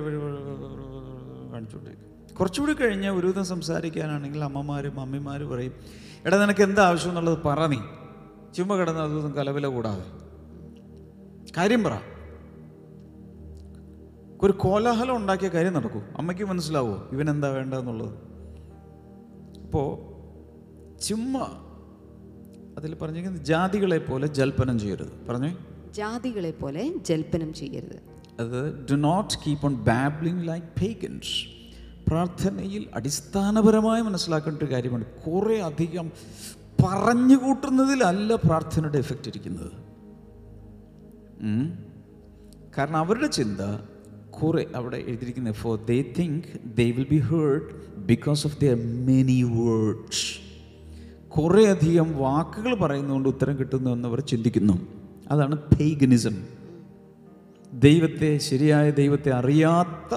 കാണിച്ചുകൊണ്ടിരിക്കും. 1.53 2.36
കുറച്ചുകൂടി 2.36 2.74
കഴിഞ്ഞാൽ 2.74 3.12
ഒരു 3.12 3.27
വിധം 3.27 3.45
സംസാരിക്കാനാണെങ്കിൽ 3.45 4.43
അമ്മമാരും 4.43 5.00
അമ്മമാരും 5.00 5.50
പറയും 5.50 5.74
എടാ 6.25 6.38
നിനക്ക് 6.41 6.63
എന്താ 6.63 6.83
ആവശ്യം 6.88 7.09
എന്നുള്ളത് 7.09 7.38
പറ 7.45 7.65
നീ. 7.65 7.79
ചുമ്മാ 8.57 8.75
കിടന്ന് 8.75 9.00
അതൊന്നും 9.00 9.31
കലവില 9.31 9.67
കൂടാതെ. 9.67 10.05
കാര്യം 11.57 11.83
പറ. 11.83 11.93
ഒരു 14.43 14.51
കോലാഹലം 14.51 15.15
ഉണ്ടാക്കിയ 15.15 15.50
കാര്യം 15.50 15.74
നടക്കൂ. 15.74 16.01
അമ്മയ്ക്ക് 16.17 16.43
മനസ്സിലാവോ 16.43 17.10
ഇവൻ 17.12 17.29
എന്താ 17.29 17.50
വേണ്ടതെന്നുള്ളത്? 17.50 18.13
അപ്പോൾ 19.63 19.88
ചുമ്മാ 21.00 21.48
അതിൽ 22.77 22.96
പറഞ്ഞിരിക്കുന്നത് 22.96 23.46
ജാതികളെ 23.46 23.98
പോലെ 23.98 24.27
ജൽപ്പനം 24.27 24.79
ചെയ്യരുത്. 24.79 25.12
പറഞ്ഞേ? 25.29 25.58
ജാതികളെ 25.93 26.51
പോലെ 26.51 26.93
ജൽപ്പനം 26.98 27.53
ചെയ്യരുത്. 27.53 27.98
അത് 28.39 28.86
do 28.91 28.96
not 28.96 29.34
keep 29.48 29.65
on 29.65 29.75
babbling 29.75 30.48
like 30.48 30.67
pagans 30.81 31.36
പ്രാർത്ഥനയിൽ 32.08 32.89
അടിസ്ഥാനപരമായി 32.93 34.01
മനസ്സിലാക്കേണ്ട 34.01 34.63
ഒരു 34.63 34.72
കാര്യമാണ് 34.72 35.05
കുറേ 35.05 35.60
അധികം 35.60 36.12
പറഞ്ഞു 36.84 37.36
കൂട്ടുന്നതിലല്ല 37.36 38.36
പ്രാർത്ഥനയുടെ 38.36 38.98
എഫക്റ്റ് 38.98 39.27
ഇരിക്കുന്നത്. 39.27 39.72
കാരണം 42.77 42.98
അവരുടെ 42.98 43.27
ചിന്ത 43.27 43.62
കുറെ 44.43 44.65
അവിടെ 44.75 44.98
എഴുതിയിരിക്കുന്നത് 44.98 45.55
for 45.55 45.86
they 45.86 46.01
think 46.19 46.43
they 46.75 46.91
will 46.91 47.08
be 47.10 47.19
heard 47.19 47.98
because 47.98 48.48
of 48.48 48.60
their 48.60 48.77
many 49.05 49.43
words 49.43 50.50
കുറേ 51.29 51.65
അധികം 51.65 52.17
വാക്കുകൾ 52.17 52.75
പറയുന്നതുകൊണ്ട് 52.75 53.29
ഉത്തരം 53.29 53.60
കിട്ടുന്നു 53.60 53.89
എന്ന് 53.89 54.08
അവർ 54.08 54.19
ചിന്തിക്കുന്നു. 54.19 54.74
അതാണ് 55.31 55.55
പേഗനിസം 55.55 56.36
ദൈവത്തെ 57.74 58.38
ശരിയായ 58.38 58.91
ദൈവത്തെ 58.91 59.29
അറിയാത്ത 59.34 60.13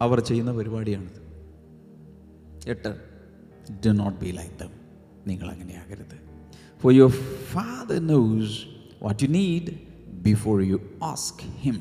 അവർ 0.00 0.20
ചെയ്യുന്ന 0.20 0.52
പരിപാടിയാണിത്. 0.52 1.20
എട്ട് 2.68 2.90
do 3.86 3.90
not 3.90 4.18
be 4.24 4.30
like 4.30 4.54
them 4.60 4.70
നിങ്ങൾ 5.26 5.50
അങ്ങനെ 5.50 5.74
ആകരുത്. 5.86 6.16
For 6.82 6.92
your 6.92 7.10
father 7.52 8.06
knows 8.06 8.58
what 9.02 9.22
you 9.22 9.28
need 9.28 9.72
before 10.22 10.62
you 10.62 10.80
ask 11.02 11.46
him 11.60 11.78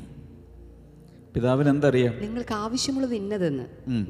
പിതാവിന് 1.39 1.69
എന്തറിയാം 1.69 2.13
നിങ്ങൾക്ക് 2.22 2.53
ആവശ്യമുള്ളത് 2.53 3.13
ഇന്നതെന്ന് 3.13 3.65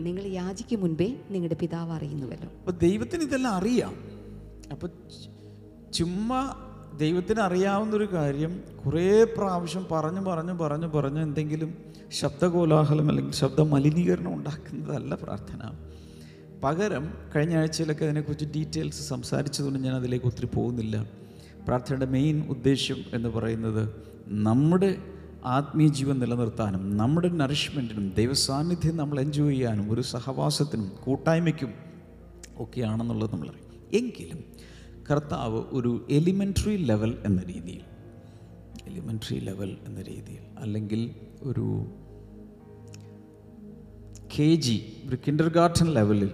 നിങ്ങൾ 0.05 0.23
യാചിക്കും 0.23 0.79
മുൻപേ 0.81 1.07
നിങ്ങളുടെ 1.29 1.55
പിതാവ് 1.55 1.91
അറിയുന്നുവല്ലോ. 1.91 2.47
അപ്പൊ 2.59 2.71
ദൈവത്തിന് 2.71 3.23
ഇതെല്ലാം 3.23 3.53
അറിയാം. 3.53 3.93
അപ്പൊ 4.71 4.87
ചുമ്മാ 5.93 6.55
ദൈവത്തിന് 6.97 7.39
അറിയാവുന്ന 7.39 7.95
ഒരു 7.95 8.13
കാര്യം 8.13 8.63
കുറേ 8.85 9.23
പ്രാവശ്യം 9.23 9.85
പറഞ്ഞു 9.91 10.21
പറഞ്ഞു 10.21 10.53
പറഞ്ഞു 10.53 10.87
പറഞ്ഞു 10.87 11.21
എന്തെങ്കിലും 11.21 11.73
ശബ്ദകോലാഹലം 12.11 13.09
അല്ലെങ്കിൽ 13.09 13.33
ശബ്ദ 13.33 13.61
മലിനീകരണം 13.61 14.33
ഉണ്ടാക്കുന്നതല്ല 14.33 15.15
പ്രാർത്ഥന. 15.15 15.61
പകരം 16.63 17.13
കഴിഞ്ഞ 17.35 17.57
ആഴ്ചയിലൊക്കെ 17.57 18.05
അതിനെക്കുറിച്ച് 18.05 18.45
ഡീറ്റെയിൽസ് 18.45 19.09
സംസാരിച്ചതുകൊണ്ട് 19.09 19.79
ഞാൻ 19.79 19.95
അതിലേക്ക് 19.95 20.25
ഒത്തിരി 20.25 20.45
പോകുന്നില്ല. 20.45 21.05
പ്രാർത്ഥനയുടെ 21.67 22.05
മെയിൻ 22.05 22.47
ഉദ്ദേശ്യം 22.49 22.97
എന്ന് 23.13 23.29
പറയുന്നത് 23.29 23.83
നമ്മുടെ 24.27 24.91
ആത്മീയ 25.45 25.87
ജീവൻ 25.87 26.19
നിലനിർത്താനും 26.19 26.97
നമ്മുടെ 26.97 27.27
നറിഷ്മെന്റിനും 27.27 28.13
ദൈവസാന്നിധ്യം 28.15 28.97
നമ്മൾ 28.97 29.19
എൻജോയ് 29.19 29.55
ചെയ്യാനും 29.55 29.91
ഒരു 29.91 30.01
സഹവാസത്തിനും 30.01 30.91
കൂട്ടായ്മയ്ക്കും 31.05 31.73
ഒക്കെയാണെന്നുള്ളത് 32.59 33.31
നമ്മളറിയും 33.31 33.93
എങ്കിലും 33.93 34.43
കർത്താവ് 35.11 35.63
ഒരു 35.71 36.05
എലിമെന്ററി 36.09 36.77
ലെവൽ 36.77 37.17
എന്ന 37.25 37.41
രീതിയിൽ 37.41 37.83
എലിമെന്ററി 38.87 39.39
ലെവൽ 39.39 39.77
എന്ന 39.87 40.01
രീതിയിൽ 40.01 40.43
അല്ലെങ്കിൽ 40.59 41.15
ഒരു 41.41 41.85
കെ 44.37 44.55
ജി 44.55 44.93
ഒരു 45.07 45.17
കിൻഡർ 45.27 45.47
ഗാർഡൻ 45.47 45.87
ലെവലിൽ 45.87 46.31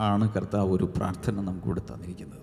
ആണ് 0.00 0.32
കർത്താവ് 0.32 0.70
ഒരു 0.70 0.84
പ്രാർത്ഥന 0.96 1.32
നമുക്ക് 1.32 1.48
നമുക്കിവിടെ 1.48 1.94
തന്നിരിക്കുന്നത്. 1.94 2.37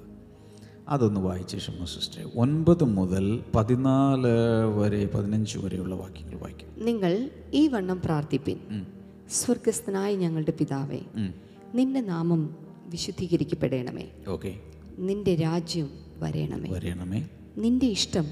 അതൊന്ന് 0.89 1.22
വായിച്ച 1.22 1.51
ശേഷം 1.51 1.86
സിസ്റ്റർ 1.86 2.30
ഒൻപത് 2.36 2.84
മുതൽ 2.84 3.44
പതിനാല് 3.56 4.63
വരെ 4.77 5.06
പതിനഞ്ച് 5.06 5.58
വരെയുള്ള 5.58 5.96
വാക്യങ്ങൾ 5.96 6.39
വായിക്കും. 6.39 6.86
നിങ്ങൾ 6.86 7.30
ഈ 7.54 7.68
വണ്ണം 7.68 8.01
പ്രാർത്ഥിപ്പിൻ. 8.06 8.86
സ്വർഗസ്ഥനായ 9.32 10.15
ഞങ്ങളുടെ 10.15 10.51
പിതാവേ 10.51 11.00
നിന്റെ 11.75 12.01
നാമം 12.01 12.56
വിശുദ്ധീകരിക്കപ്പെടേണമേ. 12.86 14.10
ഓക്കെ. 14.27 14.60
നിന്റെ 14.98 15.36
രാജ്യം 15.36 15.89
വരേണമേ. 16.20 16.70
വരേണമേ. 16.70 17.30
നിന്റെ 17.58 17.86
ഇഷ്ടം 17.86 18.25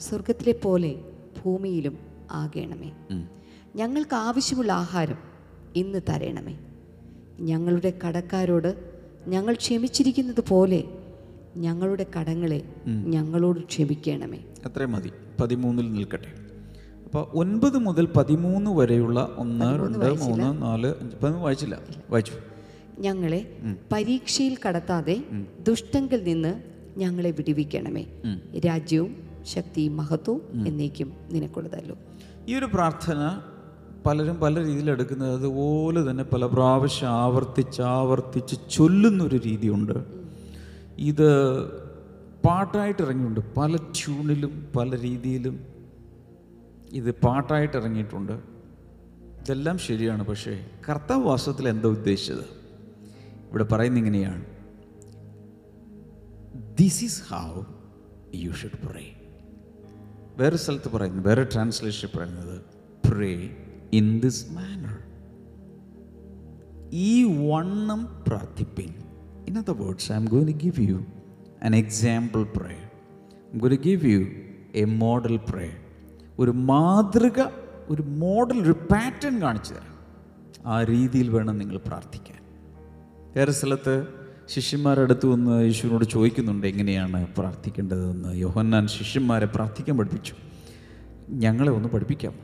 സ്വർഗത്തിലെ 0.00 0.52
പോലെ 0.52 0.94
ഭൂമിയിലും 1.44 1.98
ആകേണമേ. 2.30 2.92
ഞങ്ങൾക്ക് 3.76 4.16
ആവശ്യമുള്ള 4.16 4.72
ആഹാരം 4.72 5.16
ഇന്ന് 5.76 6.00
തരണമേ. 6.08 6.58
ഞങ്ങളുടെ 7.40 7.98
കടക്കാരോട് 8.06 8.90
ഞങ്ങൾ 9.26 9.54
ക്ഷമിച്ചിരിക്കുന്നത് 9.54 10.44
പോലെ 10.48 10.84
ഞങ്ങളുടെ 11.56 12.06
കടങ്ങളെ 12.16 12.62
ഞങ്ങളോട് 12.86 13.60
ക്ഷമിക്കണമേ. 13.60 14.38
അത്രയും 14.66 14.92
മതി. 14.92 15.10
പതിമൂന്നിൽ 15.40 15.92
നിൽക്കട്ടെ. 15.92 16.48
അപ്പോൾ 17.04 17.26
ഒൻപത് 17.34 17.78
മുതൽ 17.78 18.08
പതിമൂന്ന് 18.16 18.70
വരെയുള്ള 18.70 19.34
ഒന്ന് 19.36 19.64
രണ്ട് 19.64 20.14
മൂന്ന് 20.24 20.62
നാല് 20.62 20.86
അഞ്ച് 20.86 21.16
പതിമൂന്ന് 21.16 21.44
വായിച്ചില്ല. 21.44 21.78
വായിച്ചു. 22.10 22.32
ഞങ്ങളെ 23.00 23.58
പരീക്ഷയിൽ 23.92 24.56
കടത്താതെ 24.68 25.24
ദുഷ്ടങ്കിൽ 25.68 26.24
നിന്ന് 26.24 26.62
ഞങ്ങളെ 26.96 27.30
വിടിവിക്കണമേ. 27.30 28.06
രാജ്യവും 28.66 29.16
ശക്തിയും 29.44 29.96
മഹത്വവും 29.96 30.66
എന്നേക്കും 30.66 31.12
നിനക്കുള്ളതല്ലോ. 31.32 31.96
ഈ 32.48 32.54
ഒരു 32.54 32.64
പ്രാർത്ഥന 32.64 33.40
പലരും 34.06 34.36
പല 34.36 34.58
രീതിയിൽ 34.58 34.90
എടുക്കുന്നത് 34.90 35.34
അതുപോലെ 35.34 36.10
തന്നെ 36.10 36.24
പല 36.24 36.46
പ്രാവശ്യം 36.46 37.08
ആവർത്തിച്ച് 37.08 37.82
ആവർത്തിച്ച് 37.82 38.56
ചൊല്ലുന്നൊരു 38.70 39.36
രീതിയുണ്ട്. 39.36 40.17
ഇത് 40.98 41.68
പാട്ടായിട്ട് 42.42 43.02
ഇറങ്ങിയിട്ടുണ്ട്. 43.02 43.54
പല 43.54 43.76
ട്യൂണിലും 43.76 44.72
പല 44.76 44.98
രീതിയിലും 44.98 45.60
ഇത് 46.92 47.14
പാട്ടായിട്ട് 47.14 47.76
ഇറങ്ങിയിട്ടുണ്ട്. 47.76 48.32
ഇതെല്ലാം 49.40 49.78
ശരിയാണ്. 49.78 50.24
പക്ഷേ 50.24 50.66
കർത്താവ് 50.88 51.24
വാസ്തവത്തിൽ 51.24 51.68
എന്താ 51.68 51.88
ഉദ്ദേശിച്ചത്? 51.88 52.44
ഇവിടെ 53.48 53.64
പറയുന്ന 53.64 53.98
ഇങ്ങനെയാണ്. 53.98 54.44
This 56.78 57.04
is 57.04 57.22
how 57.32 57.62
you 58.34 58.50
should 58.52 58.86
pray 58.86 59.14
വേറെ 60.36 60.56
സ്ഥലത്ത് 60.56 60.88
പറയുന്നത് 60.88 61.26
വേറെ 61.26 61.44
ട്രാൻസ്ലേഷൻ 61.44 62.08
പറയുന്നത് 62.16 62.62
പ്രേ 63.08 63.56
ഇൻ 63.92 64.20
ദിസ് 64.20 64.52
മാനർ 64.52 64.98
ഈ 66.92 67.24
വണ്ണം 67.48 68.24
പ്രാർത്ഥിപ്പിൻ. 68.28 69.07
In 69.48 69.58
other 69.58 69.72
words 69.72 70.12
I'm 70.14 70.24
going 70.24 70.46
give 70.46 70.58
give 70.58 70.80
you 70.80 70.94
example 70.94 71.74
example 71.74 72.42
pray 72.42 72.76
going 73.54 73.76
to 73.76 73.82
give 73.82 74.04
you 74.04 74.26
a 74.74 74.84
model 74.84 75.36
pray 75.36 75.70
ഒരു 76.38 76.50
മാതൃക 76.50 77.42
ഒരു 77.88 78.02
മോഡൽ 78.02 78.62
ഒരു 78.62 78.70
പാറ്റേൺ 78.70 79.42
കാണിച്ചു 79.42 79.74
തരാം. 79.74 79.98
ആ 80.66 80.82
രീതിയിൽ 80.82 81.28
വേണം 81.28 81.58
നിങ്ങൾ 81.58 81.76
പ്രാർത്ഥിക്കാൻ. 81.76 82.38
വേറെ 83.36 83.52
സ്ഥലത്ത് 83.52 84.06
ശിഷ്യന്മാരുടെ 84.48 85.04
അടുത്ത് 85.04 85.26
വന്ന് 85.26 85.64
യേശുവിനോട് 85.64 86.04
ചോദിക്കുന്നുണ്ട് 86.04 86.66
എങ്ങനെയാണ് 86.66 87.26
പ്രാർത്ഥിക്കേണ്ടതെന്ന്? 87.38 88.34
യോഹന്നാൻ 88.34 88.86
ശിഷ്യന്മാരെ 88.86 89.46
പ്രാർത്ഥിക്കാൻ 89.46 89.98
പഠിപ്പിച്ചു. 89.98 90.34
ഞങ്ങളെ 91.28 91.70
ഒന്ന് 91.70 91.88
പഠിപ്പിക്കാം. 91.88 92.34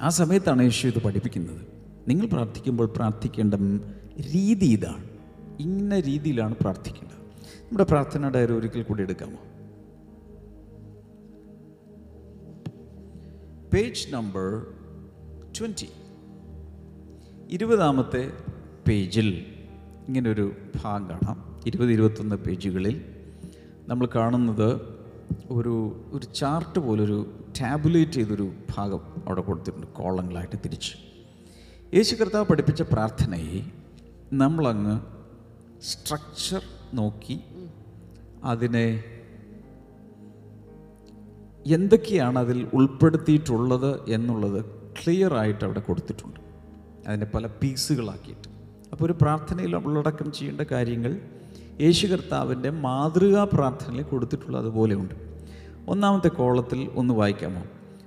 ആ 0.00 0.08
സമയത്താണ് 0.08 0.62
യേശു 0.62 0.86
ഇത് 0.86 1.02
പഠിപ്പിക്കുന്നത്. 1.02 1.60
നിങ്ങൾ 2.08 2.26
പ്രാർത്ഥിക്കുമ്പോൾ 2.26 2.86
പ്രാർത്ഥിക്കേണ്ട 2.86 3.54
രീതി 4.34 4.66
ഇതാണ്. 4.66 5.17
ഇന്ന 5.60 6.00
രീതിയിലാണ് 6.00 6.54
പ്രാർത്ഥിക്കേണ്ടത് 6.54 7.18
നമ്മുടെ 7.62 7.84
പ്രാർത്ഥന 7.84 8.28
ഡയറി 8.28 8.52
ഒരിക്കൽ 8.52 8.82
കൂടി 8.82 9.02
എടുക്കാമോ? 9.02 9.38
പേജ് 13.72 14.14
നമ്പർ 14.14 14.66
ട്വന്റി 15.58 15.88
ഇരുപതാമത്തെ 17.50 18.32
പേജിൽ 18.88 19.46
ഇങ്ങനൊരു 20.08 20.52
ഭാഗം 20.84 21.10
കാണാം. 21.10 21.60
ഇരുപത് 21.66 21.92
ഇരുപത്തൊന്ന് 21.92 22.36
പേജുകളിൽ 22.36 23.04
നമ്മൾ 23.88 24.08
കാണുന്നത് 24.14 24.98
ഒരു 25.50 26.04
ഒരു 26.12 26.34
ചാർട്ട് 26.34 26.78
പോലൊരു 26.78 27.44
ടാബുലേറ്റ് 27.60 28.12
ചെയ്തൊരു 28.12 28.52
ഭാഗം 28.76 29.00
അവിടെ 29.26 29.40
കൊടുത്തിട്ടുണ്ട് 29.40 29.86
കോളങ്ങളായിട്ട് 29.86 30.56
തിരിച്ച്. 30.64 30.92
യേശു 31.94 32.14
കർത്താവ് 32.16 32.46
പഠിപ്പിച്ച 32.46 32.82
പ്രാർത്ഥനയെ 32.82 33.62
നമ്മളങ്ങ് 34.32 35.17
സ്ട്രക്ചർ 35.82 36.62
നോക്കി 36.94 37.40
അതിനെ 38.44 39.04
എന്തൊക്കെയാണ് 41.66 42.38
അതിൽ 42.38 42.68
ഉൾപ്പെടുത്തിയിട്ടുള്ളത് 42.74 44.10
എന്നുള്ളത് 44.10 44.64
ക്ലിയർ 44.64 45.34
ആയിട്ട് 45.34 45.64
അവിടെ 45.64 45.80
കൊടുത്തിട്ടുണ്ട്. 45.80 46.40
അതിനെ 47.08 47.26
പല 47.26 47.46
പീസുകളാക്കിയിട്ട്. 47.46 48.48
അപ്പോൾ 48.92 49.04
ഒരു 49.04 49.12
പ്രാർത്ഥനയിൽ 49.12 49.76
ഉള്ളടക്കം 49.76 50.32
ചെയ്യേണ്ട 50.32 50.60
കാര്യങ്ങൾ 50.60 51.20
യേശു 51.80 52.06
കർത്താവിന്റെ 52.06 52.70
മാതൃകാ 52.70 53.44
പ്രാർത്ഥനയിൽ 53.44 54.02
കൊടുത്തിട്ടുള്ള 54.02 54.58
അതുപോലെയുണ്ട് 54.58 55.14
ഒന്നാമത്തെ 55.88 56.28
കോളത്തിൽ 56.28 56.90
ഒന്ന് 56.94 57.14
വായിക്കാമോ? 57.14 57.62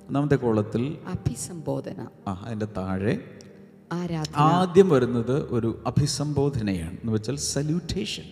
ഒന്നാമത്തെ 0.08 0.36
കോളത്തിൽ 0.36 0.98
അഭിസംബോധന. 1.08 2.08
ആ 2.28 2.44
അതിന്റെ 2.46 2.68
താഴെ 2.78 3.41
ആരാധന. 3.94 4.36
ആദ്യം 4.38 4.90
വരുന്നത് 4.90 5.48
ഒരു 5.50 5.84
അഭിസംബോധനയാണ്. 5.88 6.94
എന്ന് 6.94 7.14
വെച്ചാൽ 7.14 7.36
സല്യൂട്ടേഷൻ 7.36 8.24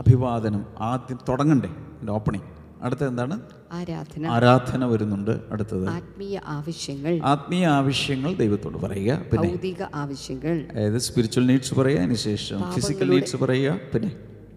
അഭിവാദനം 0.00 0.66
ആദ്യം 0.80 1.18
തുടങ്ങണ്ടേ 1.28 1.70
ഓപ്പണിംഗ് 2.10 2.46
അടുത്തത് 2.82 3.08
എന്താണ്? 3.08 3.40
ആരാധന. 3.72 4.26
ആരാധന 4.26 4.84
വരുന്നുണ്ട് 4.84 5.40
അടുത്തത്. 5.50 5.88
ആത്മീയ 5.88 6.40
ആവശ്യങ്ങൾ. 6.46 7.20
ആത്മീയ 7.24 7.66
ആവശ്യങ്ങൾ 7.66 8.34
ദൈവത്തോട് 8.34 8.78
പറയുക 8.78 9.22
പിന്നെ 9.32 9.48
ഭൗതിക 9.48 9.82
ആവശ്യങ്ങൾ. 9.94 10.66
അതായത് 10.72 10.98
സ്പിരിച്വൽ 10.98 11.46
നീഡ്സ് 11.46 11.74
പറയുക 11.74 11.98
അതിനുശേഷം 11.98 12.72
ഫിസിക്കൽ 12.72 13.10
നീഡ്സ് 13.10 13.36
പറയുക 13.36 13.80
പിന്നെ 13.94 14.10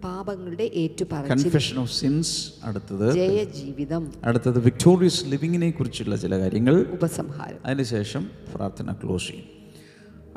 പാപങ്ങളുടെ 0.04 0.70
ഏറ്റുപറച്ചിൽ. 0.74 1.44
കൺഫെഷൻ 1.44 1.78
ഓഫ് 1.78 1.92
സിൻസ് 1.92 2.52
അടുത്തത് 2.64 3.12
ജയ 3.12 3.44
ജീവിതം 3.44 4.12
അടുത്തത് 4.24 4.58
വിക്ടോറിയസ് 4.58 5.24
ലിവിങ്ങിനെ 5.24 5.70
കുറിച്ചുള്ള 5.70 6.16
ചില 6.16 6.38
കാര്യങ്ങൾ. 6.38 6.80
ഉപസംഹാരം. 6.80 7.58
അതിനുശേഷം 7.66 8.30
പ്രാർത്ഥന 8.54 8.92
ക്ലോസ് 8.92 9.28
ചെയ്യും. 9.28 9.44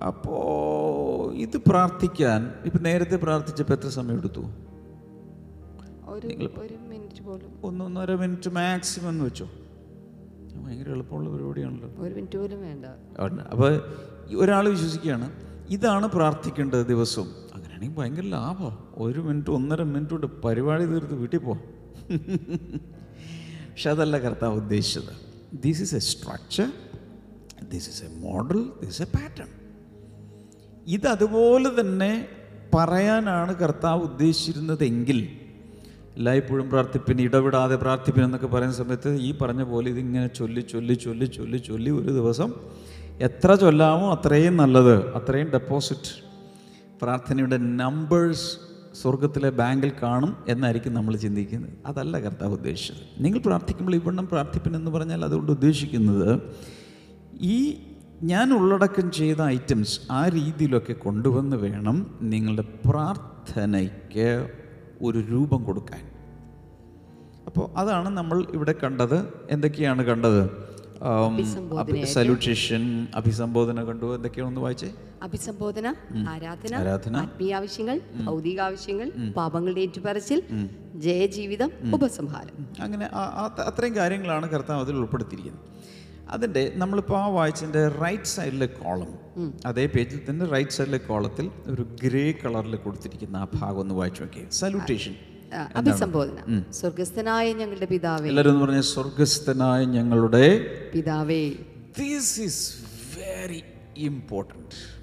അപ്പോൾ 0.08 1.34
ഇത് 1.34 1.58
പ്രാർത്ഥിക്കാൻ 1.58 2.54
ഇപ്പം 2.66 2.84
നേരത്തെ 2.84 3.16
പ്രാർത്ഥിച്ചപ്പോൾ 3.16 3.74
എത്ര 3.74 3.88
സമയം 3.88 4.18
എടുത്തു? 4.18 4.40
ഒരു 6.06 6.28
ഒരു 6.58 6.74
മിനിറ്റ് 6.88 7.22
പോലും. 7.22 7.60
ഒന്നൊന്നര 7.64 8.16
മിനിറ്റ് 8.16 8.50
മാക്സിമം 8.50 9.10
എന്ന് 9.10 9.26
വെച്ചോ? 9.26 9.50
ഭയങ്കര 10.56 10.90
എളുപ്പമുള്ള 10.90 11.30
പരിപാടിയാണല്ലോ. 11.30 11.90
ഒരു 11.98 12.14
മിനിറ്റ് 12.14 12.38
പോലും 12.38 12.62
വേണ്ട. 12.62 12.86
അപ്പോൾ 13.52 13.82
ഒരാൾ 14.36 14.70
വിശ്വസിക്കുകയാണ് 14.70 15.32
ഇതാണ് 15.70 16.08
പ്രാർത്ഥിക്കേണ്ടത് 16.10 16.86
ദിവസവും. 16.86 17.28
അങ്ങനെയാണെങ്കിൽ 17.54 17.98
ഭയങ്കര 18.02 18.22
ലാഭം. 18.22 18.85
ഒരു 18.98 19.20
മിനിറ്റ് 19.20 19.52
ഒന്നര 19.52 19.82
മിനിറ്റ് 19.84 20.12
കൊണ്ട് 20.12 20.28
പരിപാടി 20.46 20.86
തീർത്ത് 20.86 21.14
വീട്ടിൽ 21.14 21.38
പോ 21.38 21.54
പക്ഷെ 23.70 23.90
അതല്ല 23.90 24.18
കർത്താവ് 24.18 24.56
ഉദ്ദേശിച്ചത്. 24.56 25.14
This 25.64 25.82
is 25.82 25.96
a 25.96 26.00
structure 26.00 26.68
this 27.64 27.90
is 27.90 28.04
a 28.04 28.10
model 28.20 28.60
this 28.82 29.02
a 29.02 29.08
pattern 29.16 29.50
ഇതതുപോലെ 30.88 31.70
തന്നെ 31.80 32.12
പറയാനാണ് 32.76 33.54
കർത്താവ് 33.54 34.02
ഉദ്ദേശിച്ചിരുന്നതെങ്കിൽ 34.02 35.20
എല്ലായ്പ്പോഴും 36.18 36.70
പ്രാർത്ഥിപ്പിന് 36.70 37.22
ഇടപെടാതെ 37.22 37.76
പ്രാർത്ഥിപ്പിൻ 37.76 38.24
എന്നൊക്കെ 38.24 38.48
പറയുന്ന 38.48 38.76
സമയത്ത് 38.76 39.12
ഈ 39.20 39.38
പറഞ്ഞ 39.42 39.64
പോലെ 39.64 39.90
ഇതിങ്ങനെ 39.90 40.28
ചൊല്ലി 40.28 40.62
ചൊല്ലി 40.62 40.96
ചൊല്ലി 40.96 41.26
ചൊല്ലി 41.26 41.58
ചൊല്ലി 41.58 41.90
ഒരു 41.92 42.12
ദിവസം 42.12 42.50
എത്ര 43.20 43.56
ചൊല്ലാമോ 43.56 44.12
അത്രയും 44.12 44.58
നല്ലത് 44.58 44.96
അത്രയും 45.16 45.50
ഡെപ്പോസിറ്റ് 45.50 46.14
പ്രാർത്ഥനയുടെ 47.02 47.58
നമ്പേഴ്സ് 47.58 48.48
സ്വർഗത്തിലെ 49.02 49.50
ബാങ്കിൽ 49.50 49.92
കാണും 50.04 50.38
എന്നായിരിക്കും 50.48 50.94
നമ്മൾ 50.94 51.16
ചിന്തിക്കുന്നത്. 51.16 51.74
അതല്ല 51.86 52.20
കർത്താവ് 52.20 52.54
ഉദ്ദേശിച്ചത്. 52.54 53.24
നിങ്ങൾ 53.24 53.40
പ്രാർത്ഥിക്കുമ്പോൾ 53.40 53.96
ഇവണ്ണം 53.96 54.28
പ്രാർത്ഥിപ്പൻ 54.28 54.76
എന്ന് 54.76 54.92
പറഞ്ഞാൽ 54.92 55.26
അതുകൊണ്ട് 55.26 55.52
ഉദ്ദേശിക്കുന്നത് 55.52 56.42
ഈ 57.42 57.78
ഞാൻ 58.24 58.54
ഉള്ളടക്കം 58.54 59.12
ചെയ്ത 59.12 59.42
ഐറ്റംസ് 59.42 60.00
ആ 60.12 60.28
രീതിയിലൊക്കെ 60.28 60.94
കൊണ്ടുവന്ന് 60.94 61.58
വേണം 61.58 62.20
നിങ്ങളുടെ 62.22 62.62
പ്രാർത്ഥനയ്ക്ക് 62.62 64.50
ഒരു 65.02 65.18
രൂപം 65.18 65.64
കൊടുക്കാൻ. 65.64 66.02
അപ്പോൾ 67.46 67.78
അതാണ് 67.78 68.10
നമ്മൾ 68.10 68.46
ഇവിടെ 68.54 68.76
കണ്ടത്. 68.84 69.34
എന്തൊക്കെയാണ് 69.50 70.04
കണ്ടത്? 70.04 70.65
സല്യൂട്ടേഷൻ 72.14 73.08
അഭിസംബോധന 73.16 73.84
കണ്ടു. 73.84 74.08
എന്തൊക്കെയാണെന്ന് 74.16 74.62
വായിച്ചേ? 74.62 74.90
അഭിസംബോധന 75.24 75.88
ആരാധന 76.30 76.74
ആരാധന. 76.76 77.16
ആത്മീയ 77.18 77.56
ആവശ്യങ്ങൾ 77.56 77.98
ഭൗതിക 78.26 78.60
ആവശ്യങ്ങൾ 78.60 79.08
പാപങ്ങളുടെ 79.38 79.82
ഏറ്റുപറച്ചിൽ 79.82 80.42
ജയജീവിതം 80.96 81.72
ഉപസംഹാരം. 81.94 82.56
അങ്ങനെ 82.82 83.06
അത്രയും 83.70 83.96
കാര്യങ്ങളാണ് 83.96 84.50
കർത്താവ് 84.50 84.84
അതിൽ 84.86 84.96
ഉൾപ്പെടുത്തിയിരിക്കുന്നത്. 84.96 85.64
അതിന്റെ 86.30 86.62
നമ്മളിപ്പോൾ 86.76 87.18
ആ 87.18 87.28
വായിച്ചതിന്റെ 87.28 87.88
റൈറ്റ് 87.88 88.32
സൈഡിലെ 88.36 88.66
കോളം 88.66 89.12
അതേ 89.66 89.86
പേജിൽ 89.86 90.22
തന്നെ 90.30 90.46
റൈറ്റ് 90.46 90.72
സൈഡിലെ 90.72 90.98
കോളത്തിൽ 90.98 91.52
ഒരു 91.68 91.84
ഗ്രേ 92.04 92.26
കളറിൽ 92.32 92.76
കൊടുത്തിരിക്കുന്ന 92.76 93.38
ആ 93.38 93.48
ഭാഗം 93.56 93.80
ഒന്ന് 93.80 93.96
വായിച്ചു 93.96 94.22
നോക്കിയേ. 94.24 94.46
സല്യൂട്ടേഷൻ 94.50 95.16
അഭിസംബോധന. 95.76 96.62
സ്വർഗസ്ഥനായ 96.72 97.54
ഞങ്ങളുടെ 97.54 97.86
പിതാവേ. 97.86 98.30
എല്ലാവരും 98.30 98.62
പറഞ്ഞ 98.62 98.82
സ്വർഗസ്ഥനായ 98.82 99.86
ഞങ്ങളുടെ 99.86 100.68
പിതാവേ. 100.94 101.54
ദിസ് 102.00 102.42
ഈസ് 102.42 102.74
വെരി 103.18 103.64
ഇമ്പോർട്ടന്റ് 103.98 104.96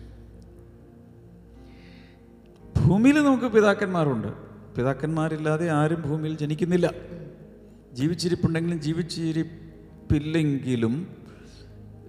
ഭൂമിയിൽ 2.81 3.25
നമുക്ക് 3.25 3.47
പിതാക്കന്മാരുണ്ട്. 3.47 4.29
പിതാക്കന്മാരില്ലാതെ 4.77 5.71
ആരും 5.71 6.03
ഭൂമിയിൽ 6.03 6.37
ജനിക്കുന്നില്ല. 6.37 6.93
ജീവിച്ചിരിപ്പുണ്ടെങ്കിലും 7.93 8.81
ജീവിച്ചിരിപ്പില്ലെങ്കിലും 8.81 11.07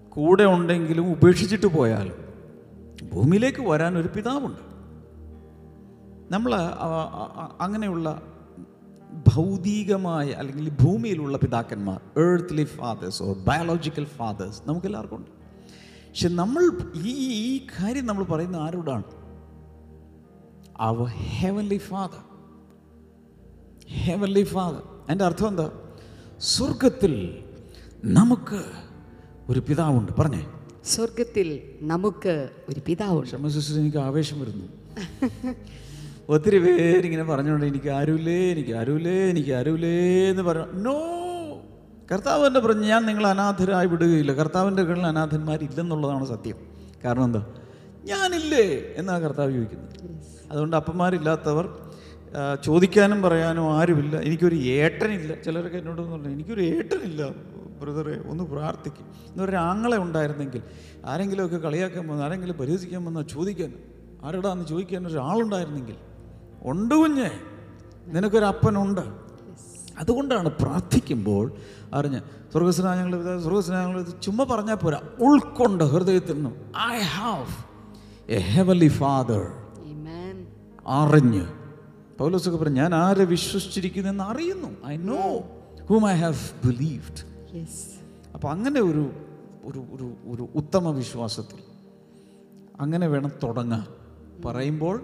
കൂടെ 0.10 0.43
ഉണ്ടെങ്കിലും 0.43 1.12
ഉപേക്ഷിച്ചിട്ട് 1.12 1.65
പോയാലും 1.65 2.23
ഭൂമിയിലേക്ക് 3.13 3.69
വരാൻ 3.69 3.97
ഒരു 3.97 4.10
പിതാവുണ്ട്. 4.15 4.62
നമ്മൾ 6.34 6.56
അങ്ങനെയുള്ള 7.60 8.21
ഭൗതികമായ 9.34 10.30
അല്ലെങ്കിൽ 10.30 10.69
ഭൂമിയിലുള്ള 10.69 11.38
പിതാക്കന്മാർ 11.38 12.02
earthly 12.17 12.63
fathers 12.63 13.23
or 13.23 13.36
biological 13.36 14.04
fathers 14.06 14.62
നമുക്ക് 14.65 14.86
എല്ലാവർക്കും 14.86 15.17
ഉണ്ട്. 15.17 15.32
പക്ഷെ 16.10 16.30
നമ്മൾ 16.30 16.71
ഈ 17.06 17.34
ഈ 17.34 17.67
കാര്യം 17.67 18.06
നമ്മൾ 18.06 18.23
പറയുന്ന 18.23 18.56
ആരോടാണ്? 18.56 19.04
അവർ 20.80 21.06
ഹെവൻലി 21.06 21.78
ഫാദർ 21.78 22.23
ഹെവൻലി 23.88 24.43
ഫാദർ 24.43 24.82
എന്റെ 25.10 25.26
അർത്ഥം 25.26 25.47
എന്താ? 25.47 25.71
സ്വർഗത്തിൽ 26.39 27.43
നമുക്ക് 28.06 28.63
ഒരു 29.49 29.60
പിതാവുണ്ട്. 29.60 30.12
പറഞ്ഞേ. 30.12 30.47
സ്വർഗത്തിൽ 30.86 31.73
നമുക്ക് 31.82 32.49
ഒരു 32.69 32.82
പിതാവുണ്ട്. 32.86 33.80
എനിക്ക് 33.80 33.97
ആവേശം 33.97 34.41
വരുന്നു. 34.41 34.65
ഒത്തിരി 36.30 36.58
പേരിങ്ങനെ 36.58 37.24
പറഞ്ഞുകൊണ്ട് 37.24 37.66
എനിക്ക് 37.66 37.90
ആരുമില്ലേ 37.90 38.52
എനിക്ക് 38.52 38.74
ആരുമില്ലേ 38.74 39.30
എനിക്ക് 39.30 39.52
ആരുമില്ലേ 39.52 40.30
എന്ന് 40.30 40.44
പറഞ്ഞു. 40.44 40.66
നോ 40.74 40.94
കർത്താവ് 42.12 42.44
പറഞ്ഞ് 42.44 42.60
പറഞ്ഞു 42.60 42.86
ഞാൻ 42.86 43.06
നിങ്ങൾ 43.06 43.28
അനാഥരായി 43.28 43.88
വിടുകയില്ല. 43.88 44.34
കർത്താവിന്റെ 44.34 44.84
കീഴിൽ 44.84 45.02
അനാഥന്മാരില്ലെന്നുള്ളതാണ് 45.02 46.26
സത്യം. 46.26 46.56
കാരണം 47.06 47.24
എന്താ? 47.24 47.46
ഞാനില്ലേ 48.06 48.94
എന്നാണ് 48.96 49.24
കർത്താവ് 49.24 49.52
ചോദിക്കുന്നത് 49.52 50.20
അതുകൊണ്ട് 50.52 50.76
അപ്പന്മാരില്ലാത്തവർ 50.76 51.78
ചോദിക്കാനും 52.64 53.22
പറയാനും 53.22 53.78
ആരുമില്ല. 53.78 54.20
എനിക്കൊരു 54.20 54.56
ഏട്ടനില്ല. 54.56 55.42
ചിലരൊക്കെ 55.42 55.78
എന്നോട് 55.78 56.02
പറഞ്ഞു 56.02 56.30
എനിക്കൊരു 56.30 56.62
ഏട്ടനില്ല 56.62 57.28
ബ്രദറെ 57.82 58.30
ഒന്ന് 58.30 58.44
പ്രാർത്ഥിക്കും. 58.44 59.06
എന്നൊരു 59.30 59.56
ആങ്ങളെ 59.56 59.98
ഉണ്ടായിരുന്നെങ്കിൽ 59.98 60.62
ആരെങ്കിലുമൊക്കെ 61.06 61.58
കളിയാക്കാൻ 61.58 62.08
വന്ന് 62.08 62.24
ആരെങ്കിലും 62.24 62.58
പരിഹസിക്കാൻ 62.58 63.06
വന്നാൽ 63.06 63.24
ചോദിക്കാൻ. 63.24 63.74
ആരുടാന്ന് 64.24 64.66
ചോദിക്കാൻ 64.66 65.08
ഒരാളുണ്ടായിരുന്നെങ്കിൽ 65.08 65.96
ഉണ്ട് 66.63 66.95
കുഞ്ഞേ. 66.95 67.30
നിനക്കൊരു 68.08 68.45
അപ്പനുണ്ട് 68.45 69.02
അതുകൊണ്ടാണ് 69.97 70.49
പ്രാർത്ഥിക്കുമ്പോൾ 70.49 71.52
അറിഞ്ഞ് 71.93 72.19
സ്വർഗസ്നാ 72.52 72.95
ഞങ്ങൾ 72.95 73.39
സ്വർഗസ്നാ 73.39 73.82
ഞങ്ങൾ 73.86 74.02
ചുമ്മാ 74.21 74.43
പറഞ്ഞാൽ 74.43 74.76
പോരാ. 74.76 75.02
ഉൾക്കൊണ്ട് 75.19 75.84
ഹൃദയത്തിൽ 75.84 76.34
നിന്നും 76.34 76.56
I 76.91 76.97
have 76.99 77.52
a 78.30 78.39
heavenly 78.39 78.88
father 78.88 79.43
Amen. 79.86 80.45
അറിഞ്ഞ്. 80.88 81.45
പൗലോസൊക്കെ 82.19 82.58
പറഞ്ഞു 82.58 82.76
ഞാൻ 82.76 82.95
ആരെ 82.95 83.26
വിശ്വസിച്ചിരിക്കുന്നു 83.26 84.10
എന്ന് 84.10 84.23
അറിയുന്നു 84.23 84.88
I 84.88 84.97
know 84.97 85.21
whom 85.86 86.12
I 86.12 86.15
have 86.15 86.36
believed 86.67 87.21
അപ്പം 87.21 88.34
അപ്പോൾ 88.34 88.49
അങ്ങനെ 88.52 88.82
ഒരു 88.82 89.04
ഒരു 89.65 89.86
ഒരു 89.91 90.13
ഒരു 90.26 90.47
ഉത്തമ 90.56 90.91
വിശ്വാസത്തിൽ 90.91 91.60
അങ്ങനെ 92.80 93.08
വേണം 93.08 93.32
തുടങ്ങാൻ. 93.43 93.84
പറയുമ്പോൾ 94.45 94.95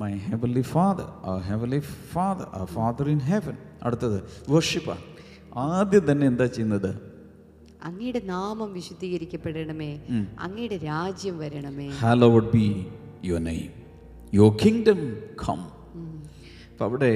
മൈ 0.00 0.12
ഹെവൻലി 0.16 0.60
ഫാദർ 0.60 1.08
ആ 1.24 1.38
ഹെവൻലി 1.38 1.78
ഫാദർ 2.12 2.46
ആ 2.54 2.64
ഫാദർ 2.64 3.08
ഇൻ 3.10 3.18
ഹെവൻ 3.18 3.56
അടുത്തത് 3.82 4.18
വർഷിപ്പാണ് 4.48 5.04
ആദ്യം 5.56 6.12
തന്നെ 6.12 6.26
എന്താ 6.26 6.46
ചെയ്യുന്നത്? 6.46 6.90
അങ്ങയുടെ 7.84 8.20
നാമം 8.24 8.72
വിശുദ്ധീകരിക്കപ്പെടണമേ. 8.72 9.90
അങ്ങയുടെ 10.40 10.76
രാജ്യം 10.76 11.38
വരണമേ. 11.38 11.88
Hallowed 11.88 12.50
be 12.52 12.66
your 13.24 13.42
name 13.44 13.70
your 14.34 14.56
kingdom 14.64 15.00
come 15.42 15.60
അപ്പം 16.70 16.84
അവിടെ 16.84 17.12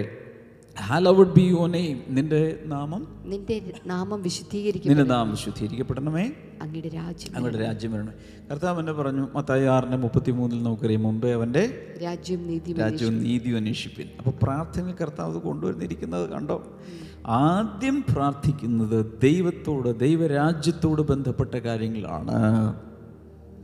ഹാലോവുഡ് 0.78 1.32
ബി 1.32 1.40
യുവർ 1.40 1.70
നെയിം 1.70 2.02
നിന്റെ 2.08 2.62
നാമം? 2.64 3.22
നിന്റെ 3.24 3.72
നാമം 3.86 4.22
വിശുദ്ധീകരിക്കും 4.22 4.88
നിന്റെ 4.88 5.04
നാമം 5.04 5.30
വിശുദ്ധീകരിക്കപ്പെടണമേ. 5.30 6.32
അങ്ങയുടെ 6.62 6.88
രാജ്യം 6.88 7.36
അങ്ങയുടെ 7.36 7.58
രാജ്യം 7.58 7.92
വരണമേ. 7.92 8.12
കർത്താവ് 8.50 8.78
എന്നെ 8.78 8.92
പറഞ്ഞു 8.92 9.28
മത്തായി 9.34 9.64
ആറിന്റെ 9.64 9.96
മുപ്പത്തി 9.96 10.30
മൂന്നിൽ 10.30 10.62
നമുക്കറിയാം 10.62 11.02
മുമ്പേ 11.02 11.32
അവന്റെ 11.32 11.94
രാജ്യം 12.02 12.48
നീതി 12.48 12.72
രാജ്യവും 12.72 13.22
നീതി 13.22 13.50
അന്വേഷിപ്പിൻ 13.50 14.08
അപ്പോൾ 14.18 14.30
പ്രാർത്ഥനയിൽ 14.42 14.94
കർത്താവ് 14.94 15.40
കൊണ്ടുവന്നിരിക്കുന്നത് 15.40 15.40
കൊണ്ടുവരുന്നിരിക്കുന്നത് 15.40 16.30
കണ്ടോ? 16.30 16.78
ആദ്യം 17.26 18.04
പ്രാർത്ഥിക്കുന്നത് 18.12 19.20
ദൈവത്തോട് 19.22 20.00
ദൈവരാജ്യത്തോട് 20.00 21.02
ബന്ധപ്പെട്ട 21.02 21.54
കാര്യങ്ങളാണ്. 21.54 22.36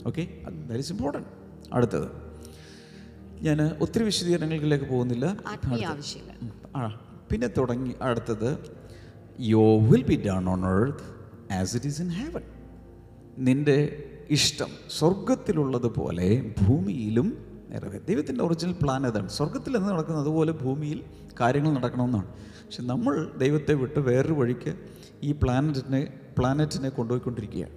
ഓക്കെ 0.07 0.29
ദാറ്റ് 0.51 0.75
ഇസ് 0.75 0.93
ഇമ്പോർട്ടന്റ് 0.93 1.29
അടുത്തത്. 1.73 2.09
ഞാൻ 3.43 3.71
ഒത്തിരി 3.81 4.05
വിശദീകരണങ്ങളിലേക്ക് 4.05 4.85
പോകുന്നില്ല. 4.85 5.37
ആവശ്യങ്ങൾ. 5.91 6.60
പിന്നെ 7.31 7.47
തുടങ്ങി 7.47 7.95
അടുത്തത് 8.03 8.59
your 9.41 9.79
will 9.79 10.03
be 10.03 10.23
done 10.27 10.49
on 10.49 10.67
earth 10.67 11.53
as 11.53 11.77
it 11.77 11.87
is 11.87 12.03
in 12.03 12.09
heaven 12.09 12.43
നിന്റെ 13.39 14.07
ഇഷ്ടം 14.31 14.69
സ്വർഗത്തിലുള്ളതുപോലെ 14.99 16.55
ഭൂമിയിലും 16.67 17.51
നിറവേ 17.71 17.99
ദൈവത്തിന്റെ 17.99 18.45
ഒറിജിനൽ 18.45 18.75
പ്ലാൻ 18.83 19.07
അതാണ് 19.07 19.29
സ്വർഗത്തിൽ 19.29 19.77
എന്ന് 19.77 19.89
നടക്കുന്നത് 19.89 20.23
അതുപോലെ 20.23 20.53
ഭൂമിയിൽ 20.53 21.05
കാര്യങ്ങൾ 21.41 21.73
നടക്കണമെന്നാണ്. 21.73 22.27
പക്ഷെ 22.65 22.83
നമ്മൾ 22.83 23.31
ദൈവത്തെ 23.39 23.75
വിട്ട് 23.75 23.99
വേറൊരു 23.99 24.33
വഴിക്ക് 24.33 24.77
ഈ 25.23 25.33
പ്ലാനറ്റിനെ 25.33 26.13
പ്ലാനറ്റിനെ 26.39 26.89
കൊണ്ടുപോയിക്കൊണ്ടിരിക്കുകയാണ്. 26.89 27.73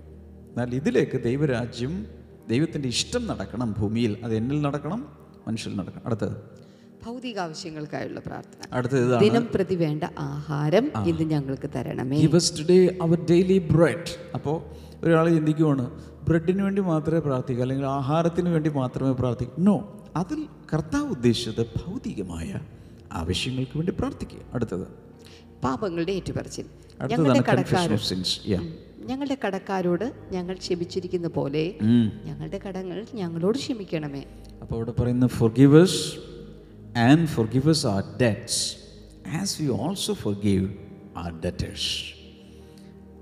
എന്നാൽ 0.50 0.76
ഇതിലേക്ക് 0.76 1.24
ദൈവരാജ്യം 1.24 2.08
ദൈവത്തിന്റെ 2.50 2.88
ഇഷ്ടം 2.88 3.28
നടക്കണം 3.28 3.76
ഭൂമിയിൽ. 3.78 4.18
അത് 4.24 4.36
എന്നിൽ 4.36 4.62
നടക്കണം 4.62 5.08
മനുഷ്യരിൽ 5.48 5.78
നടക്കണം. 5.78 6.02
അടുത്തത് 6.06 6.63
ഭൗതിക 7.06 7.40
ആവശ്യങ്ങൾക്കായുള്ള 7.40 8.20
പ്രാർത്ഥന. 8.20 8.76
അടുത്തത് 8.76 9.20
ദിനം 9.20 9.48
പ്രതി 9.56 9.76
വേണ്ട 9.76 10.04
ആഹാരം 10.20 10.92
ഇന്ന് 11.08 11.24
ഞങ്ങൾക്ക് 11.24 11.70
തരണമേ. 11.76 12.26
Give 12.26 12.36
us 12.36 12.62
today 12.62 13.06
our 13.06 13.20
daily 13.20 13.78
bread. 13.78 14.10
അപ്പോൾ 14.34 14.64
ഒരാൾ 15.06 15.30
ചിന്തിക്കുവാണ് 15.30 15.92
ബ്രെഡിന് 16.28 16.62
വേണ്ടി 16.62 16.82
മാത്രമേ 16.82 17.20
പ്രാർത്ഥിക്കൂ 17.20 17.62
അല്ലെങ്കിൽ 17.62 17.86
ആഹാരത്തിന് 17.86 18.50
വേണ്ടി 18.50 18.70
മാത്രമേ 18.70 19.12
പ്രാർത്ഥിക്കൂ? 19.12 19.54
നോ 19.60 20.04
അതിൽ 20.16 20.46
കർത്താവ് 20.74 21.10
ഉദ്ദേശിച്ചത് 21.10 21.66
ഭൗതികമായ 21.66 22.60
ആവശ്യങ്ങൾക്ക് 23.12 23.78
വേണ്ടി 23.78 23.92
പ്രാർത്ഥിക്കുക. 23.92 24.40
അടുത്തത്. 24.54 24.88
പാപങ്ങളുടെ 25.64 26.12
ഏറ്റുപറച്ചിൽ. 26.12 26.66
ഞങ്ങളുടെ 27.08 27.40
ഉം. 28.58 28.74
ഞങ്ങളുടെ 29.06 29.38
കടക്കാരോട് 29.46 30.14
ഞങ്ങൾ 30.32 30.56
ക്ഷമിച്ചിരിക്കുന്ന 30.56 31.28
പോലെ 31.28 31.76
ഞങ്ങളുടെ 32.26 32.60
കടങ്ങൾ 32.68 33.06
ഞങ്ങളോട് 33.14 33.58
ക്ഷമിക്കണമേ. 33.58 34.24
അപ്പോൾ 34.62 34.76
അവിടെ 34.76 34.92
പറയുന്ന 34.92 35.26
forgivers 36.98 37.52
give 37.52 37.70
us 37.70 37.88
our 37.88 38.04
debts 38.04 38.56
as 39.42 39.62
we 39.62 39.68
also 39.68 40.14
forgive 40.34 40.74
our 41.18 41.42
debtors 41.42 42.14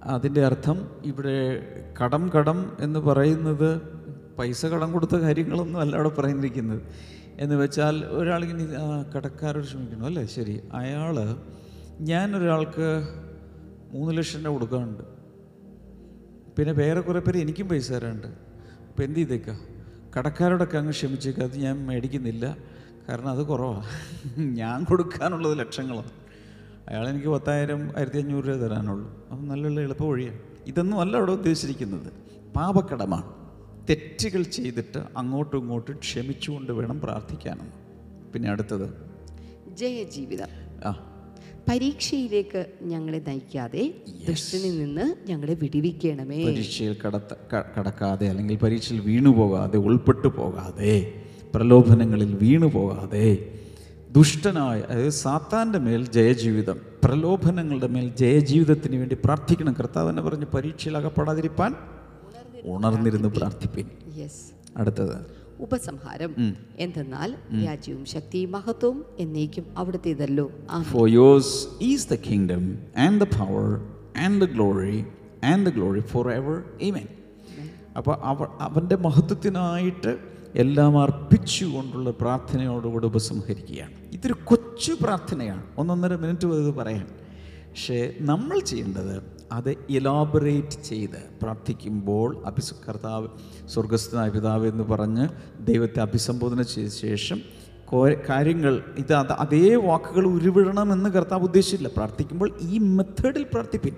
അതിന്റെ 0.03 0.45
അർത്ഥം 0.45 0.89
ഇവിടെ 1.05 1.61
കടം 2.03 2.29
കടം 2.29 2.77
എന്ന് 2.79 2.99
പറയുന്നത് 2.99 3.81
പൈസ 4.37 4.65
കടം 4.65 4.91
കൊടുത്ത 4.91 5.15
കാര്യങ്ങളൊന്നും 5.15 5.79
അല്ല 5.79 5.95
അവിടെ 5.95 6.09
പറയുന്നിരിക്കുന്നത്. 6.09 6.81
എന്ന് 7.39 7.55
വെച്ചാൽ 7.55 8.05
ഒരാളിങ്ങനെ 8.05 8.65
കടക്കാരോട് 9.17 9.65
ക്ഷമിക്കണം 9.65 10.05
അല്ലേ? 10.05 10.25
ശരി. 10.25 10.61
അയാൾ 10.73 11.37
ഞാൻ 11.99 12.35
ഒരാൾക്ക് 12.35 13.07
മൂന്ന് 13.93 14.17
ലക്ഷം 14.17 14.43
രൂപ 14.43 14.53
കൊടുക്കാറുണ്ട്. 14.53 15.03
പിന്നെ 16.55 16.73
വേറെ 16.73 16.99
കുറേ 16.99 17.19
പേര് 17.19 17.37
എനിക്കും 17.37 17.69
പൈസ 17.69 17.91
തരാറുണ്ട്. 17.91 18.27
അപ്പോൾ 18.27 19.03
എന്ത് 19.03 19.19
ചെയ്തേക്കാം? 19.19 19.59
കടക്കാരോടൊക്കെ 20.17 20.77
അങ്ങ് 20.77 20.91
ക്ഷമിച്ചേക്കാം. 20.91 21.49
അത് 21.49 21.57
ഞാൻ 21.57 21.85
മേടിക്കുന്നില്ല. 21.87 22.57
കാരണം 23.09 23.27
അത് 23.27 23.43
കുറവാണ് 23.43 23.85
ഞാൻ 24.39 24.83
കൊടുക്കാനുള്ളത് 24.83 25.59
ലക്ഷങ്ങളാണ് 25.59 26.09
അയാൾ 26.89 27.09
എനിക്ക് 27.09 27.27
പത്തായിരം 27.27 27.91
ആയിരത്തി 27.97 28.17
അഞ്ഞൂറ് 28.17 28.45
രൂപ 28.45 28.55
തരാനുള്ളൂ. 28.55 29.27
അത് 29.31 29.41
നല്ല 29.41 29.79
എളുപ്പ 29.79 30.03
വഴിയാണ് 30.03 30.39
ഇതൊന്നും 30.67 30.99
അല്ല 30.99 31.17
അവിടെ 31.17 31.31
ഉദ്ദേശിച്ചിരിക്കുന്നത്. 31.31 32.13
പാപക്കടമാണ്. 32.55 33.41
തെറ്റുകൾ 33.89 34.41
ചെയ്തിട്ട് 34.43 35.03
അങ്ങോട്ടും 35.17 35.57
ഇങ്ങോട്ടും 35.57 35.95
ക്ഷമിച്ചുകൊണ്ട് 35.95 36.71
വേണം 36.71 37.01
പ്രാർത്ഥിക്കാനെന്ന് 37.01 37.71
പിന്നെ 38.33 38.49
അടുത്തത്. 38.49 38.93
ജയജീവിതം. 39.77 40.47
ആ. 40.85 41.07
പരീക്ഷയിലേക്ക് 41.69 42.65
ഞങ്ങളെ 42.81 43.21
നയിക്കാതെ 43.27 43.93
ദുഷ്ടനിൽ 44.27 44.79
നിന്ന് 44.79 45.29
ഞങ്ങളെ 45.29 45.53
വിടിവിക്കണമേ. 45.53 46.45
പരീക്ഷയിൽ 46.45 46.95
കടത്ത 47.07 47.55
കടക്കാതെ 47.77 48.29
അല്ലെങ്കിൽ 48.29 48.57
പരീക്ഷയിൽ 48.57 48.99
വീണു 48.99 49.29
പോകാതെ 49.29 49.77
ഉൾപ്പെട്ടു 49.77 50.27
പോകാതെ 50.27 51.20
പ്രലോഭനങ്ങളിൽ 51.55 52.37
വീണു 52.41 52.65
പോകാതെ 52.65 53.53
ദുഷ്ടനായ 54.11 54.79
അതായത് 54.79 55.09
സാത്താന്റെ 55.09 55.79
മേൽ 55.79 56.11
ജയജീവിതം 56.11 56.79
പ്രലോഭനങ്ങളുടെ 57.03 57.87
മേൽ 57.87 58.15
ജയജീവിതത്തിന് 58.15 58.95
വേണ്ടി 58.95 59.17
പ്രാർത്ഥിക്കണം. 59.25 59.73
കർത്താവ് 59.73 60.09
തന്നെ 60.09 60.23
പറഞ്ഞ് 60.23 60.45
പരീക്ഷയിൽ 60.45 60.97
അകപ്പെടാതിരിപ്പാൻ 60.97 61.75
ഉണർന്നിരുന്ന് 62.63 63.29
പ്രാർത്ഥിപ്പിൻ. 63.29 63.85
അടുത്തത്. 64.77 65.15
ഉപസംഹാരം. 65.59 66.55
എന്തെന്നാൽ 66.77 67.35
രാജ്യവും 67.67 68.05
ശക്തിയും 68.05 68.51
മഹത്വവും 68.51 69.05
എന്നേക്കും 69.19 69.65
അവിടുത്തേതല്ലോ. 69.77 70.51
For 70.91 71.09
yours 71.09 71.67
is 71.81 72.09
the 72.09 72.15
kingdom 72.15 72.77
and 72.97 73.21
the 73.21 73.23
power 73.23 73.81
and 74.17 74.41
the 74.41 74.45
glory 74.45 75.05
and 75.43 75.65
the 75.65 75.69
glory 75.69 75.99
forever 76.31 76.63
even 76.81 77.07
അപ്പോൾ 77.97 78.17
അവ 78.23 78.43
അവന്റെ 78.59 78.95
മഹത്വത്തിനായിട്ട് 78.95 80.30
എല്ലാം 80.55 80.99
അർപ്പിച്ചുകൊണ്ടുള്ള 80.99 82.11
പ്രാർത്ഥനയോടുകൂടി 82.11 83.05
ഉപസംഹരിക്കുകയാണ്. 83.07 83.91
ഇതൊരു 84.13 84.35
കൊച്ചു 84.43 84.97
പ്രാർത്ഥനയാണ്. 85.01 85.63
ഒന്നൊന്നര 85.77 86.15
മിനിറ്റ് 86.15 86.47
ഇത് 86.47 86.75
പറയാൻ. 86.75 87.07
പക്ഷേ 87.69 88.13
നമ്മൾ 88.21 88.59
ചെയ്യേണ്ടത് 88.59 89.23
അത് 89.51 89.75
ഇലാബറേറ്റ് 89.89 90.83
ചെയ്ത് 90.83 91.19
പ്രാർത്ഥിക്കുമ്പോൾ 91.41 92.43
അഭിസ് 92.45 92.73
കർത്താവ് 92.89 93.27
സ്വർഗസ്ഥനായ 93.67 94.29
പിതാവ് 94.29 94.67
എന്ന് 94.67 94.83
പറഞ്ഞ് 94.83 95.27
ദൈവത്തെ 95.59 95.99
അഭിസംബോധന 95.99 96.61
ചെയ്ത 96.61 96.89
ശേഷം 96.89 97.41
കാര്യങ്ങൾ 98.29 98.83
ഇത് 98.97 99.13
അത് 99.13 99.31
അതേ 99.31 99.75
വാക്കുകൾ 99.75 100.27
ഉരുവിടണമെന്ന് 100.27 101.09
കർത്താവ് 101.09 101.43
ഉദ്ദേശിച്ചില്ല. 101.43 101.87
പ്രാർത്ഥിക്കുമ്പോൾ 101.87 102.57
ഈ 102.61 102.77
മെത്തേഡിൽ 102.77 103.43
പ്രാർത്ഥിപ്പിൻ. 103.43 103.95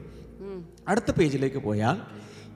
അടുത്ത 0.87 1.11
പേജിലേക്ക് 1.11 1.57
പോയാൽ 1.57 1.97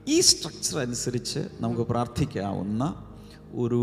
ഈ 0.08 0.20
സ്ട്രക്ചർ 0.20 0.78
അനുസരിച്ച് 0.78 1.38
നമുക്ക് 1.60 1.80
പ്രാർത്ഥിക്കാവുന്ന 1.80 3.04
ഒരു 3.52 3.82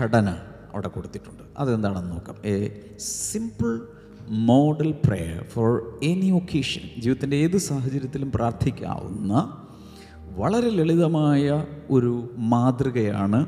ഘടന 0.00 0.28
അവിടെ 0.74 0.88
കൊടുത്തിട്ടുണ്ട്. 0.88 1.42
അതെന്താണെന്ന് 1.58 2.12
നോക്കാം. 2.12 2.36
A 2.44 2.80
simple 2.98 3.88
model 4.28 4.92
prayer 4.92 5.42
for 5.42 6.00
any 6.02 6.30
occasion 6.30 7.00
ജീവിതത്തിന്റെ 7.00 7.36
ഏത് 7.36 7.56
സാഹചര്യത്തിലും 7.56 8.32
പ്രാർത്ഥിക്കാവുന്ന 8.32 9.64
വളരെ 10.36 10.70
ലളിതമായ 10.70 11.66
ഒരു 11.90 12.34
മാതൃകയാണ് 12.36 13.46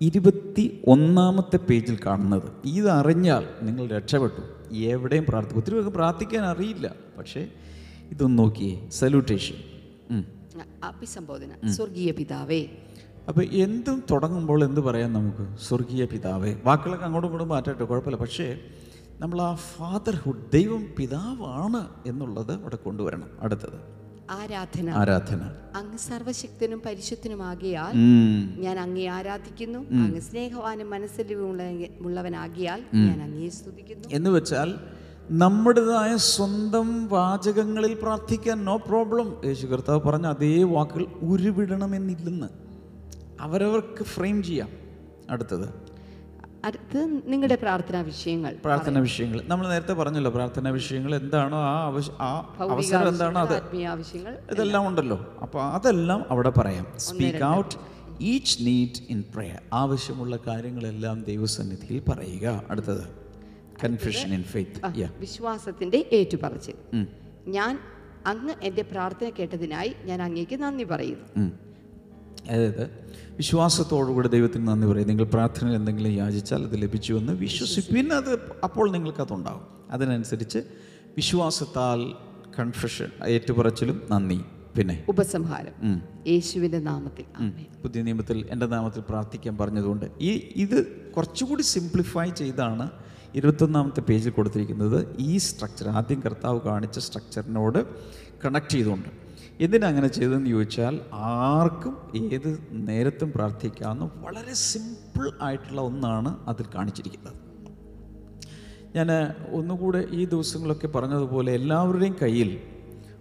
ഇരുപത്തി 0.00 0.82
ഒന്നാമത്തെ 0.88 1.56
പേജിൽ 1.56 1.98
കാണുന്നത്. 2.06 2.52
ഇതറിഞ്ഞാൽ 2.64 3.48
നിങ്ങൾ 3.62 3.86
രക്ഷപ്പെട്ടു. 3.86 4.74
എവിടെയും 4.74 5.24
പ്രാർത്ഥിക്കും. 5.28 5.60
ഒത്തിരി 5.60 5.74
പേർക്ക് 5.74 5.92
പ്രാർത്ഥിക്കാൻ 5.92 6.44
അറിയില്ല. 6.44 6.94
പക്ഷേ 7.18 7.48
ഇതൊന്ന് 8.10 8.38
നോക്കിയേ. 8.38 8.88
സല്യൂട്ടേഷൻ 8.88 9.54
അഭിസംബോധന. 10.84 11.70
സ്വർഗീയ 11.70 12.10
പിതാവേ 12.12 12.66
അപ്പോൾ 13.28 13.44
എന്തും 13.44 14.02
തുടങ്ങുമ്പോൾ 14.10 14.64
എന്ത് 14.64 14.80
പറയാം 14.80 15.12
നമുക്ക്? 15.12 15.56
സ്വർഗീയ 15.62 16.04
പിതാവേ. 16.04 16.56
വാക്കുകളൊക്കെ 16.64 17.04
അങ്ങോട്ടും 17.04 17.28
ഇങ്ങോട്ടും 17.28 17.48
മാറ്റട്ടെ 17.48 17.84
കുഴപ്പമില്ല. 17.84 18.20
പക്ഷേ 18.20 18.58
നമ്മൾ 19.20 19.40
ആ 19.40 19.54
ഫാദർഹുഡ് 19.54 20.52
ദൈവം 20.52 20.86
പിതാവാണ് 20.98 22.08
എന്നുള്ളത് 22.08 22.52
അവിടെ 22.52 22.76
കൊണ്ടുവരണം. 22.76 23.28
അടുത്തത്. 23.40 23.96
ആരാധന. 24.30 24.90
ആരാധന. 24.90 25.40
അങ്ങ് 25.76 25.98
സർവശക്തനും 25.98 26.82
പരിശുദ്ധനുമാകിയാൽ. 26.86 27.94
ഞാൻ 28.60 28.78
അങ്ങേ 28.78 29.06
ആരാധിക്കുന്നു. 29.06 29.78
അങ്ങ് 29.78 30.20
സ്നേഹവാനും 30.20 30.90
മനസ്സിലുള്ളവനാകിയാൽ 30.90 32.82
ഞാൻ 32.94 33.22
അങ്ങേ 33.22 33.48
സ്തുതിക്കുന്നു. 33.48 34.08
എന്ന് 34.12 34.30
വെച്ചാൽ 34.30 34.74
നമ്മുടേതായ 35.30 36.16
സ്വന്തം 36.16 37.08
വാചകങ്ങളിൽ 37.08 37.94
പ്രാർത്ഥിക്കാൻ 37.94 38.64
നോ 38.64 38.76
പ്രോബ്ലം 38.76 39.40
യേശു 39.44 39.66
കർത്താവ് 39.66 40.00
പറഞ്ഞ 40.00 40.26
അതേ 40.26 40.62
വാക്കുകൾ 40.62 41.04
ഉരുവിടണമെന്നില്ലെന്ന്. 41.04 42.65
അവരവർക്ക് 43.40 44.04
ഫ്രെയിം 44.04 44.42
ചെയ്യാം. 44.42 44.68
അടുത്തത്. 45.30 45.68
അടുത്ത് 46.64 47.22
നിങ്ങളുടെ 47.26 47.54
പ്രാർത്ഥനാ 47.54 48.00
വിഷയങ്ങൾ 48.00 48.56
പ്രാർത്ഥന 48.64 48.98
വിഷയങ്ങൾ. 48.98 49.42
നമ്മൾ 49.46 49.68
നേരത്തെ 49.68 49.92
പറഞ്ഞല്ലോ 49.92 50.30
പ്രാർത്ഥന 50.30 50.68
വിഷയങ്ങൾ 50.68 51.14
എന്താണോ 51.14 51.58
ആ 51.58 52.00
ആ 52.20 52.56
അവസരം 52.60 53.08
എന്താണോ 53.08 53.40
അത് 53.40 53.56
ഇതെല്ലാം 54.52 54.88
ഉണ്ടല്ലോ. 54.88 55.36
അപ്പോൾ 55.42 55.62
അതെല്ലാം 55.62 56.24
അവിടെ 56.30 56.50
പറയാം. 56.50 56.86
Speak 56.96 57.44
out 57.44 57.74
each 58.20 58.62
need 58.62 59.02
in 59.10 59.24
prayer 59.34 59.62
ആവശ്യമുള്ള 59.72 60.38
കാര്യങ്ങളെല്ലാം 60.46 61.24
ദൈവസന്നിധിയിൽ 61.24 62.02
പറയുക. 62.08 62.62
അടുത്തത്. 62.70 63.04
കൺഫ്യൂഷൻ 63.84 64.34
ഇൻ 64.34 64.42
ഫെയ്ത്ത് 64.42 65.10
വിശ്വാസത്തിന്റെ 65.18 66.06
ഏറ്റുപറച്ചിൽ. 66.12 67.06
ഞാൻ 67.46 67.78
അങ്ങ് 68.26 68.54
എന്റെ 68.62 68.82
പ്രാർത്ഥന 68.82 69.28
കേട്ടതിനായി 69.28 69.94
ഞാൻ 70.04 70.22
അങ്ങേക്ക് 70.22 70.62
നന്ദി 70.62 70.84
പറയുന്നു. 70.84 71.65
അതായത് 72.50 72.90
വിശ്വാസത്തോടുകൂടി 73.36 74.28
ദൈവത്തിന് 74.28 74.68
നന്ദി 74.68 74.86
പറയും. 74.86 75.08
നിങ്ങൾ 75.08 75.24
പ്രാർത്ഥന 75.24 75.74
എന്തെങ്കിലും 75.74 76.12
യാചിച്ചാൽ 76.12 76.64
അത് 76.64 76.82
ലഭിച്ചുവെന്ന് 76.82 77.32
വിശ്വസിപ്പിൻ 77.32 78.12
അത് 78.12 78.40
അപ്പോൾ 78.64 78.90
നിങ്ങൾക്കതുണ്ടാകും. 78.90 79.66
അതിനനുസരിച്ച് 79.90 80.58
വിശ്വാസത്താൽ 81.16 82.12
കൺഫ്യൂഷൻ 82.58 83.08
ഏറ്റുപറച്ചിലും 83.26 84.02
നന്ദി. 84.10 84.40
പിന്നെ? 84.76 85.04
ഉപസംഹാരം. 85.08 86.02
യേശുവിന്റെ 86.26 86.78
നാമത്തിൽ. 86.78 87.24
പുതിയ 87.82 88.02
നിയമത്തിൽ 88.02 88.46
എന്റെ 88.50 88.66
നാമത്തിൽ 88.66 89.02
പ്രാർത്ഥിക്കാൻ 89.08 89.58
പറഞ്ഞതുകൊണ്ട് 89.58 90.06
ഈ 90.20 90.52
ഇത് 90.56 90.86
കുറച്ചുകൂടി 90.86 91.62
സിംപ്ലിഫൈ 91.62 92.30
ചെയ്താണ് 92.30 92.90
ഇരുപത്തൊന്നാമത്തെ 93.34 94.00
പേജിൽ 94.00 94.30
കൊടുത്തിരിക്കുന്നത് 94.30 95.16
ഈ 95.18 95.36
സ്ട്രക്ചർ 95.38 95.88
ആദ്യം 95.88 96.22
കർത്താവ് 96.26 96.60
കാണിച്ച 96.60 96.98
സ്ട്രക്ചറിനോട് 96.98 97.84
കണക്ട് 98.44 98.70
ചെയ്തുകൊണ്ട്. 98.70 99.25
എന്തിനാ 99.60 99.86
അങ്ങനെ 99.88 100.08
ചെയ്തതെന്ന് 100.08 100.50
ചോദിച്ചാൽ 100.50 100.94
ആർക്കും 101.12 101.94
ഏത് 102.34 102.48
നേരത്തും 102.88 103.32
പ്രാർത്ഥിക്കാവുന്ന 103.32 104.04
വളരെ 104.24 104.54
സിമ്പിൾ 104.68 105.26
ആയിട്ടുള്ള 105.40 105.80
ഒന്നാണ് 105.80 106.36
അതിൽ 106.48 106.66
കാണിച്ചിരിക്കുന്നത്. 106.74 107.38
ഞാൻ 108.96 109.08
ഒന്നുകൂടെ 109.58 110.00
ഈ 110.10 110.24
ദിവസങ്ങളൊക്കെ 110.24 110.86
പറഞ്ഞതുപോലെ 110.86 111.52
എല്ലാവരുടെയും 111.52 112.16
കയ്യിൽ 112.22 112.50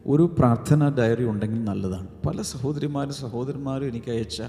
ഒരു 0.06 0.36
പ്രാർത്ഥന 0.38 0.90
ഡയറി 0.90 1.24
ഉണ്ടെങ്കിൽ 1.24 1.64
നല്ലതാണ്. 1.64 2.08
പല 2.26 2.42
സഹോദരിമാരും 2.42 3.14
സഹോദരന്മാരും 3.14 3.88
എനിക്ക് 3.88 4.12
അയച്ച 4.12 4.42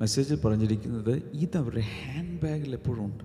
മെസ്സേജിൽ 0.00 0.36
പറഞ്ഞിരിക്കുന്നത് 0.44 1.14
ഇത് 1.34 1.56
അവരുടെ 1.56 1.84
ഹാൻഡ് 1.98 2.38
ബാഗിൽ 2.42 2.72
എപ്പോഴും 2.74 3.04
ഉണ്ട്. 3.04 3.24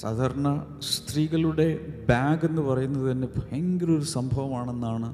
സാധാരണ 0.00 0.48
സ്ത്രീകളുടെ 0.80 1.68
ബാഗ് 2.08 2.46
എന്ന് 2.46 2.62
പറയുന്നത് 2.62 3.12
തന്നെ 3.12 3.28
ഭയങ്കര 3.38 3.90
ഒരു 3.90 4.06
സംഭവമാണെന്നാണ് 4.16 5.08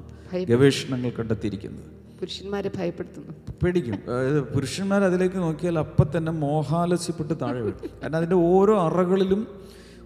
ഗവേഷണങ്ങൾ 0.49 1.09
കണ്ടെത്തിയിരിക്കുന്നത്. 1.09 1.97
പുരുഷന്മാരെ 2.19 2.71
ഭയപ്പെടുത്തുന്നു. 2.77 3.31
പേടിക്കും. 3.63 3.93
അതായത് 4.09 4.41
പുരുഷന്മാർ 4.41 5.03
അതിലേക്ക് 5.03 5.35
നോക്കിയാൽ 5.35 5.79
അപ്പം 5.79 6.05
തന്നെ 6.17 6.31
മോഹാലസ്യപ്പെട്ട് 6.31 7.33
താഴെ 7.41 7.61
വീഴും 7.61 7.89
കാരണം 8.03 8.15
അതിന്റെ 8.15 8.35
ഓരോ 8.35 8.81
അറകളിലും 8.81 9.47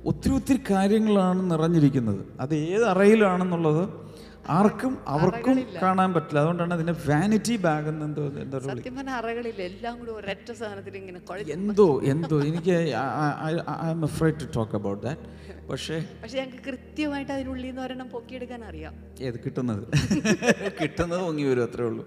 ഒത്തിരി 0.06 0.34
ഒത്തിരി 0.34 0.60
കാര്യങ്ങളാണ് 0.72 1.52
നിറഞ്ഞിരിക്കുന്നത്. 1.52 2.26
അത് 2.40 2.56
ഏത് 2.56 2.84
അറയിലാണെന്നുള്ളത് 2.84 3.90
ആർക്കും 4.50 4.98
അവർക്കും 5.08 5.58
കാണാൻ 5.82 6.14
പറ്റില്ല. 6.14 6.40
അതുകൊണ്ടാണ് 6.40 6.74
അതിന്റെ 6.74 6.96
വാനിറ്റി 7.08 7.56
ബാഗ് 7.56 7.88
എന്ന് 7.90 8.06
എന്തോ 8.06 8.24
എന്താ 8.26 9.14
അറകളിൽ 9.18 9.62
എല്ലാം 9.62 10.00
കൂടി 10.00 10.12
ഒരൊറ്റ 10.12 10.52
സാധനത്തിൽ 10.52 10.98
ഇങ്ങനെ 10.98 11.20
എന്തോ 11.52 12.02
എന്തോ. 12.04 12.42
എനിക്ക് 12.42 12.72
I'm 13.92 14.04
afraid 14.04 14.36
to 14.42 14.48
talk 14.56 14.76
about 14.76 15.04
that 15.06 15.42
പക്ഷേ 15.70 15.98
പക്ഷേ 16.22 16.38
ഞങ്ങൾക്ക് 16.38 16.64
കൃത്യമായിട്ട് 16.72 17.32
അതിനുള്ളിൽ 17.32 17.66
നിന്ന് 17.66 17.82
ഒരെണ്ണം 17.82 18.10
പൊക്കിയെടുക്കാൻ 18.10 18.64
അറിയാം. 18.64 18.94
ഏത് 19.22 19.40
കിട്ടുന്നത്? 19.46 19.84
കിട്ടുന്നത് 20.82 21.22
പൊങ്ങി 21.22 21.44
വരും 21.44 21.64
അത്രേ 21.64 21.86
ഉള്ളൂ. 21.86 22.06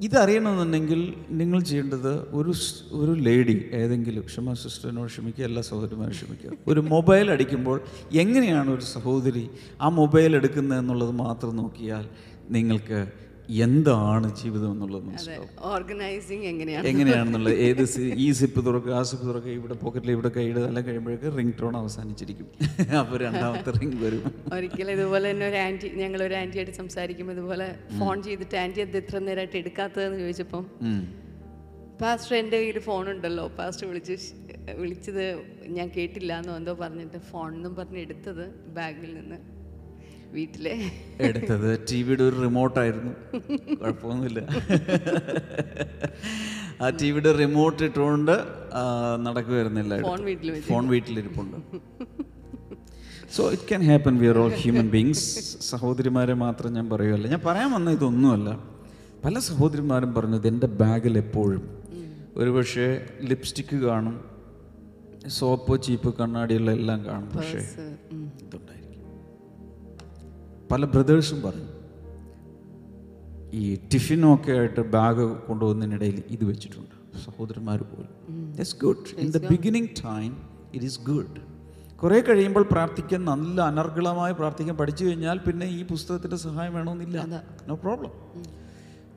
ഇതറിയണമെന്നുണ്ടെങ്കിൽ 0.00 1.00
നിങ്ങൾ 1.30 1.60
ചെയ്യേണ്ടത് 1.62 2.12
ഒരു 2.32 2.52
ഒരു 2.92 3.12
ലേഡി 3.20 3.56
ഏതെങ്കിലും 3.72 4.24
ക്ഷമ 4.24 4.52
സിസ്റ്ററിനോട് 4.54 5.06
ക്ഷമിക്കുക 5.06 5.44
എല്ലാ 5.44 5.62
സഹോദരിമാരും 5.62 6.10
ക്ഷമിക്കുക. 6.10 6.50
ഒരു 6.68 6.80
മൊബൈൽ 6.92 7.30
അടിക്കുമ്പോൾ 7.30 7.78
എങ്ങനെയാണ് 8.14 8.70
ഒരു 8.70 8.86
സഹോദരി 8.94 9.44
ആ 9.80 9.88
മൊബൈൽ 9.88 10.36
എടുക്കുന്നത് 10.36 10.78
എന്നുള്ളത് 10.78 11.10
മാത്രം 11.16 11.56
നോക്കിയാൽ 11.56 12.06
നിങ്ങൾക്ക് 12.50 13.00
എന്താണ് 13.60 14.28
ജീവിതം 14.40 14.70
എന്നുള്ളത് 14.72 15.04
മനസ്സിലാവും. 15.04 15.48
ഓർഗനൈസിങ് 15.70 16.46
എങ്ങനെയാണ്? 16.50 16.84
എങ്ങനെയാണെന്നുള്ളത്? 16.90 17.54
ഏത് 17.68 17.82
ഈ 18.24 18.28
സിപ്പ് 18.38 18.60
തുറക്കുക 18.66 18.92
ആ 18.92 19.02
സിപ്പ് 19.02 19.26
തുറക്കുക 19.28 19.52
ഇവിടെ 19.52 19.76
പോക്കറ്റിൽ 19.82 20.10
ഇവിടെ 20.10 20.30
കൈയിടുക 20.36 20.64
എല്ലാം 20.70 20.84
കഴിയുമ്പോഴേക്ക് 20.86 21.30
റിംഗ് 21.38 21.56
ടോൺ 21.60 21.76
അവസാനിച്ചിരിക്കും. 21.76 22.48
അപ്പോൾ 23.00 23.16
രണ്ടാമത്തെ 23.24 23.72
റിംഗ് 23.78 23.98
വരും. 24.04 24.22
ഒരിക്കലും 24.52 24.92
ഇതുപോലെ 24.92 25.26
തന്നെ 25.30 25.46
ഒരു 25.48 25.58
ആന്റി 25.64 25.90
ഞങ്ങൾ 25.94 26.22
ഒരു 26.22 26.34
ആന്റിയായിട്ട് 26.34 26.76
സംസാരിക്കുമ്പോൾ 26.80 27.36
ഇതുപോലെ 27.38 27.68
ഫോൺ 27.98 28.16
ചെയ്തിട്ട് 28.22 28.56
ആന്റി 28.56 28.80
അത് 28.80 28.96
ഇത്ര 28.96 29.18
നേരമായിട്ട് 29.20 29.58
എടുക്കാത്തതെന്ന് 29.58 30.20
ചോദിച്ചപ്പം 30.20 30.64
പാസ്റ്റർ 32.00 32.34
എന്റെ 32.36 32.56
കയ്യിൽ 32.56 32.78
ഫോണുണ്ടല്ലോ 32.80 33.46
പാസ്റ്റർ 33.56 33.86
വിളിച്ച് 33.86 34.14
വിളിച്ചത് 34.78 35.24
ഞാൻ 35.70 35.88
കേട്ടില്ല 35.96 36.32
എന്നോ 36.38 36.52
എന്തോ 36.56 36.74
പറഞ്ഞിട്ട് 36.80 37.18
ഫോൺ 37.30 37.48
എന്നും 37.54 37.72
പറഞ്ഞ് 37.74 38.00
എടുത്തത് 38.00 38.44
ബാഗിൽ 38.76 39.10
നിന്ന്. 39.14 39.38
വീട്ടിലെ. 40.32 40.74
എടുത്തത് 41.20 41.68
ടി 41.90 42.02
വിയുടെ 42.02 42.24
ഒരു 42.24 42.36
റിമോട്ടായിരുന്നു 42.42 43.12
കുഴപ്പമൊന്നുമില്ല. 43.80 44.40
ആ 46.82 46.88
ടി 46.88 47.10
വിയുടെ 47.10 47.32
റിമോട്ട് 47.32 47.82
ഇട്ടുകൊണ്ട് 47.82 48.34
നടക്കുമായിരുന്നില്ല 49.22 49.94
phone 50.68 50.88
വീട്ടിലിരിപ്പുണ്ട്. 50.88 51.56
So 53.36 53.42
it 53.50 53.68
can 53.68 53.82
happen 53.82 54.14
we 54.18 54.26
are 54.26 54.38
all 54.38 54.52
human 54.62 54.88
beings 54.90 55.26
സഹോദരിമാരെ 55.70 56.34
മാത്രം 56.44 56.72
ഞാൻ 56.72 56.86
പറയുമല്ല 56.90 57.28
ഞാൻ 57.28 57.40
പറയാൻ 57.46 57.68
വന്ന 57.72 57.90
ഇതൊന്നുമല്ല. 57.90 58.50
പല 59.24 59.38
സഹോദരിമാരും 59.38 60.14
പറഞ്ഞത് 60.14 60.48
എന്റെ 60.48 60.66
ബാഗിൽ 60.82 61.16
എപ്പോഴും. 61.18 61.62
ഒരുപക്ഷെ 62.36 62.86
ലിപ്സ്റ്റിക്ക് 63.22 63.76
കാണും 63.76 64.16
സോപ്പ് 65.28 65.82
ചീപ്പ് 65.82 66.10
കണ്ണാടിയുള്ള 66.18 66.70
എല്ലാം 66.72 67.00
കാണും. 67.06 67.30
പക്ഷേ 67.36 67.60
ഉം. 68.12 68.26
പല 70.72 70.84
ബ്രദേഴ്സും 70.84 71.42
പറഞ്ഞു 71.42 71.68
ഈ 73.52 73.78
ടിഫിനൊക്കെ 73.92 74.52
ആയിട്ട് 74.52 74.80
ബാഗ് 74.80 75.24
കൊണ്ടുപോകുന്നതിനിടയിൽ 75.46 76.22
ഇത് 76.28 76.44
വെച്ചിട്ടുണ്ട്. 76.44 76.94
സഹോദരന്മാർ 77.24 77.82
പോലും. 77.82 78.12
It's 78.58 78.76
good 78.76 79.14
in 79.18 79.30
the 79.30 79.38
beginning 79.50 79.88
time 79.88 80.36
it 80.74 80.84
is 80.84 81.00
good 81.00 81.40
കുറേ 82.02 82.20
കഴിയുമ്പോൾ 82.20 82.62
പ്രാർത്ഥിക്കാൻ 82.62 83.24
നല്ല 83.24 83.60
അനർഗളമായി 83.60 84.32
പ്രാർത്ഥിക്കാൻ 84.32 84.76
പഠിച്ചു 84.76 85.04
കഴിഞ്ഞാൽ 85.04 85.38
പിന്നെ 85.38 85.66
ഈ 85.66 85.86
പുസ്തകത്തിന്റെ 85.86 86.36
സഹായം 86.36 86.74
വേണമെന്നില്ല. 86.74 87.42
നോ 87.68 87.74
പ്രോബ്ലം 87.74 88.12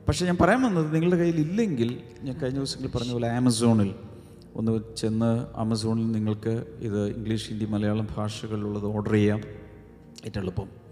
പക്ഷേ 0.08 0.26
ഞാൻ 0.26 0.36
പറയാൻ 0.40 0.62
വന്നത് 0.62 0.94
നിങ്ങളുടെ 0.94 1.16
കയ്യിൽ 1.16 1.36
ഇല്ലെങ്കിൽ 1.36 1.90
ഞാൻ 2.22 2.34
കഴിഞ്ഞ 2.42 2.58
ദിവസങ്ങളിൽ 2.58 2.90
പറഞ്ഞ 2.96 3.12
പോലെ 3.12 3.28
ആമസോണിൽ 3.28 3.94
ഒന്ന് 4.56 4.72
ചെന്ന് 4.96 5.46
ആമസോണിൽ 5.56 6.12
നിങ്ങൾക്ക് 6.12 6.64
ഇത് 6.78 7.08
ഇംഗ്ലീഷ് 7.16 7.48
ഹിന്ദി 7.48 7.64
മലയാളം 7.64 8.08
ഭാഷകളിലുള്ളത് 8.16 8.84
ഓർഡർ 8.84 9.12
ചെയ്യാം. 9.12 9.40
ഏറ്റവും 10.26 10.42
എളുപ്പം. 10.42 10.83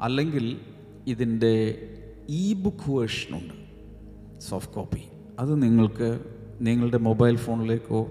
അല്ലെങ്കിൽ 0.00 0.60
ഇതിന്റെ 1.06 1.54
ഇ 2.28 2.52
ബുക്ക് 2.52 2.90
വേർഷനുണ്ട് 2.90 3.54
സോഫ്റ്റ് 4.40 4.72
കോപ്പി 4.72 5.04
അത് 5.38 5.62
നിങ്ങൾക്ക് 5.62 6.20
നിങ്ങളുടെ 6.60 6.98
മൊബൈൽ 6.98 7.36
ഫോണിലേക്കോ 7.36 8.06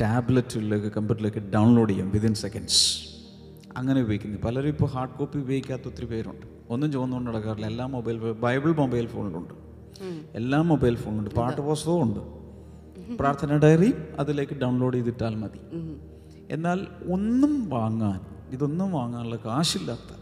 ടാബ്ലറ്റിലേക്ക് 0.00 0.86
കമ്പ്യൂട്ടറിലേക്ക് 0.86 1.38
ഡൗൺലോഡ് 1.38 1.90
ചെയ്യാം 1.90 2.10
വിതിൻ 2.10 2.34
സെക്കൻഡ്സ് 2.34 3.08
അങ്ങനെ 3.76 4.00
ഉപയോഗിക്കുന്നു. 4.00 4.38
പലരും 4.44 4.68
ഇപ്പോൾ 4.68 4.86
ഹാർഡ് 4.86 5.10
കോപ്പി 5.10 5.38
ഉപയോഗിക്കാത്ത 5.38 5.82
ഒത്തിരി 5.86 6.06
പേരുണ്ട്. 6.06 6.46
ഒന്നും 6.70 6.92
ചുവന്നുകൊണ്ട് 6.92 7.30
നടക്കാറില്ല. 7.30 7.66
എല്ലാ 7.66 7.86
മൊബൈൽ 7.86 8.16
ബൈബിൾ 8.18 8.72
മൊബൈൽ 8.72 9.06
ഫോണിലുണ്ട് 9.06 9.54
എല്ലാ 10.34 10.62
മൊബൈൽ 10.62 10.96
ഫോണിലുണ്ട് 10.96 11.30
പാട്ട് 11.30 11.60
പുസ്തകവും 11.60 12.02
ഉണ്ട് 12.02 12.20
പ്രാർത്ഥന 13.18 13.56
ഡയറി 13.56 13.94
അതിലേക്ക് 14.18 14.54
ഡൗൺലോഡ് 14.54 14.96
ചെയ്തിട്ടാൽ 14.96 15.34
മതി. 15.34 15.60
എന്നാൽ 16.50 16.86
ഒന്നും 17.12 17.68
വാങ്ങാൻ 17.68 18.20
ഇതൊന്നും 18.52 18.92
വാങ്ങാനുള്ള 18.92 19.36
കാശില്ലാത്ത 19.36 20.21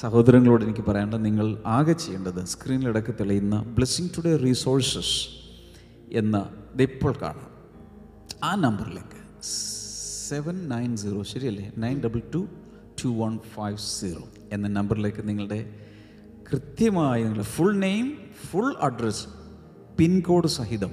സഹോദരങ്ങളോട് 0.00 0.64
എനിക്ക് 0.64 0.80
പറയാനുള്ളത് 0.80 1.24
നിങ്ങൾ 1.24 1.62
ആകെ 1.66 1.92
ചെയ്യേണ്ടത് 1.92 2.44
സ്ക്രീനിലിടക്ക് 2.44 3.14
തെളിയുന്ന 3.20 3.62
ബ്ലെസ്സിങ് 3.62 4.08
ടുഡേ 4.18 4.36
റീസോഴ്സസ് 4.36 5.14
എന്ന 6.12 6.48
ഇതിപ്പോൾ 6.74 7.14
കാണാം. 7.22 7.50
ആ 8.44 8.54
നമ്പറിലേക്ക് 8.54 9.18
സെവൻ 10.28 10.68
നയൻ 10.68 10.96
സീറോ 10.96 11.22
ശരിയല്ലേ? 11.22 11.72
Nine 11.78 12.00
double 12.04 12.22
two 12.34 12.46
two 13.04 13.08
one 13.08 13.38
five 13.54 13.76
zero 13.76 14.24
എന്ന 14.52 14.68
നമ്പറിലേക്ക് 14.68 15.28
നിങ്ങളുടെ 15.28 15.60
കൃത്യമായി 16.52 17.22
നിങ്ങളുടെ 17.22 17.44
full 17.44 17.76
name 17.78 18.18
full 18.50 18.74
address 18.82 19.26
pincode 19.98 20.46
സഹിതം 20.46 20.90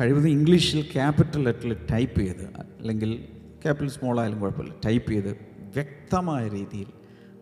കഴിവതും 0.00 0.28
ഇംഗ്ലീഷിൽ 0.28 0.82
ക്യാപിറ്റൽ 0.92 1.44
ലെറ്ററിൽ 1.44 1.76
ടൈപ്പ് 1.90 2.20
ചെയ്ത് 2.20 2.44
അല്ലെങ്കിൽ 2.80 3.28
ക്യാപിറ്റൽ 3.62 3.88
സ്മോൾ 3.88 4.20
ആയാലും 4.20 4.40
കുഴപ്പമില്ല 4.40 4.74
ടൈപ്പ് 4.86 5.10
ചെയ്ത് 5.12 5.32
വ്യക്തമായ 5.74 6.48
രീതിയിൽ 6.48 6.88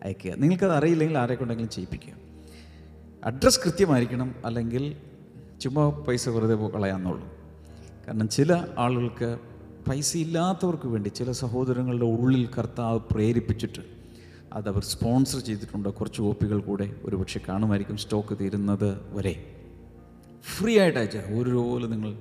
അയക്കുക. 0.03 0.31
നിങ്ങൾക്കത് 0.31 0.71
അറിയില്ലെങ്കിൽ 0.71 1.17
ആരെക്കൊണ്ടെങ്കിലും 1.17 1.69
ചെയ്യിപ്പിക്കുക. 1.69 2.13
അഡ്രസ്സ് 3.23 3.59
കൃത്യമായിരിക്കണം 3.59 4.35
അല്ലെങ്കിൽ 4.45 4.95
ചുമ്മാ 5.61 5.89
പൈസ 5.89 6.29
വെറുതെ 6.29 6.55
കളയാന്നുള്ളൂ 6.55 7.27
കാരണം 8.07 8.29
ചില 8.29 8.65
ആളുകൾക്ക് 8.77 9.39
പൈസ 9.87 10.17
ഇല്ലാത്തവർക്ക് 10.17 10.87
വേണ്ടി 10.87 11.09
ചില 11.09 11.31
സഹോദരങ്ങളുടെ 11.31 12.05
ഉള്ളിൽ 12.05 12.49
കർത്താവ് 12.57 12.99
പ്രേരിപ്പിച്ചിട്ട് 12.99 13.79
അതവർ 14.53 14.83
സ്പോൺസർ 14.83 15.39
ചെയ്തിട്ടുണ്ട്. 15.39 15.89
കുറച്ച് 15.89 16.21
കോപ്പികൾ 16.21 16.59
കൂടെ 16.59 16.95
ഒരുപക്ഷെ 17.03 17.41
കാണുമായിരിക്കും 17.49 17.97
സ്റ്റോക്ക് 17.97 18.37
തീരുന്നത് 18.39 19.15
വരെ. 19.15 19.55
ഫ്രീ 20.57 20.79
ആയിട്ട് 20.79 20.99
അയച്ചാൽ 20.99 21.39
ഒരു 21.39 21.49
രൂപ 21.49 21.85
നിങ്ങൾ 21.85 22.17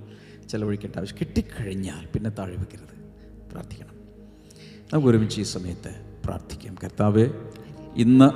ചിലവഴിക്കേണ്ട 0.48 0.98
ആവശ്യം 0.98 1.16
കിട്ടിക്കഴിഞ്ഞാൽ 1.20 2.06
പിന്നെ 2.06 2.30
താഴെ 2.30 2.56
വെക്കരുത്. 2.56 2.94
പ്രാർത്ഥിക്കണം. 3.52 3.94
നമുക്ക് 4.92 5.08
ഒരുമിച്ച് 5.08 5.40
ഈ 5.40 5.44
സമയത്ത് 5.44 6.20
പ്രാർത്ഥിക്കാം. 6.24 6.76
കർത്താവെ 6.84 7.26
ഇന്ന് 7.96 8.30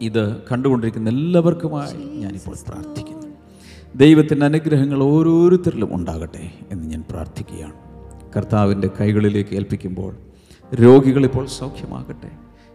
ഇത് 0.00 0.42
കണ്ടുകൊണ്ടിരിക്കുന്ന 0.52 1.08
എല്ലാവർക്കുമായി 1.10 1.96
ഞാനിപ്പോൾ 2.14 2.54
പ്രാർത്ഥിക്കുന്നു. 2.68 3.26
ദൈവത്തിന്റെ 3.94 4.46
അനുഗ്രഹങ്ങൾ 4.46 5.02
ഓരോരുത്തരിലും 5.02 5.96
ഉണ്ടാകട്ടെ 5.96 6.50
എന്ന് 6.70 6.84
ഞാൻ 6.84 7.04
പ്രാർത്ഥിക്കുകയാണ്. 7.10 7.72
കർത്താവിന്റെ 8.36 8.90
കൈകളിലേക്ക് 9.00 9.54
ഏൽപ്പിക്കുമ്പോൾ 9.54 10.16
രോഗികളിപ്പോൾ 10.74 11.46
സൗഖ്യമാകട്ടെ 11.46 12.30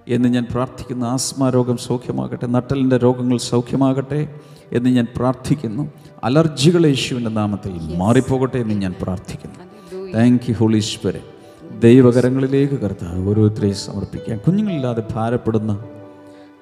എന്ന് 0.07 0.29
ഞാൻ 0.29 0.47
പ്രാർത്ഥിക്കുന്നു. 0.51 1.05
ആസ്മ 1.05 1.49
രോഗം 1.49 1.77
സൗഖ്യമാകട്ടെ 1.77 2.47
നട്ടലിന്റെ 2.47 2.97
രോഗങ്ങൾ 2.97 3.37
സൗഖ്യമാകട്ടെ 3.37 4.39
എന്ന് 4.71 4.89
ഞാൻ 4.89 5.07
പ്രാർത്ഥിക്കുന്നു. 5.15 5.91
അലർജികൾ 6.23 6.87
യേശുവിന്റെ 6.87 7.29
നാമത്തിൽ 7.29 7.97
മാറിപ്പോകട്ടെ 7.97 8.57
എന്ന് 8.57 8.73
ഞാൻ 8.73 8.95
പ്രാർത്ഥിക്കുന്നു. 9.01 9.59
താങ്ക് 10.13 10.41
യു 10.49 10.53
ഹോളീശ്വരൻ 10.53 11.36
ദൈവകരങ്ങളിലേക്ക് 11.79 12.73
കർത്താവ് 12.73 13.29
ഓരോരുത്തരെയും 13.29 13.75
സമർപ്പിക്കാം 13.75 14.37
കുഞ്ഞുങ്ങളില്ലാതെ 14.37 15.03
ഭാരപ്പെടുന്ന 15.11 15.83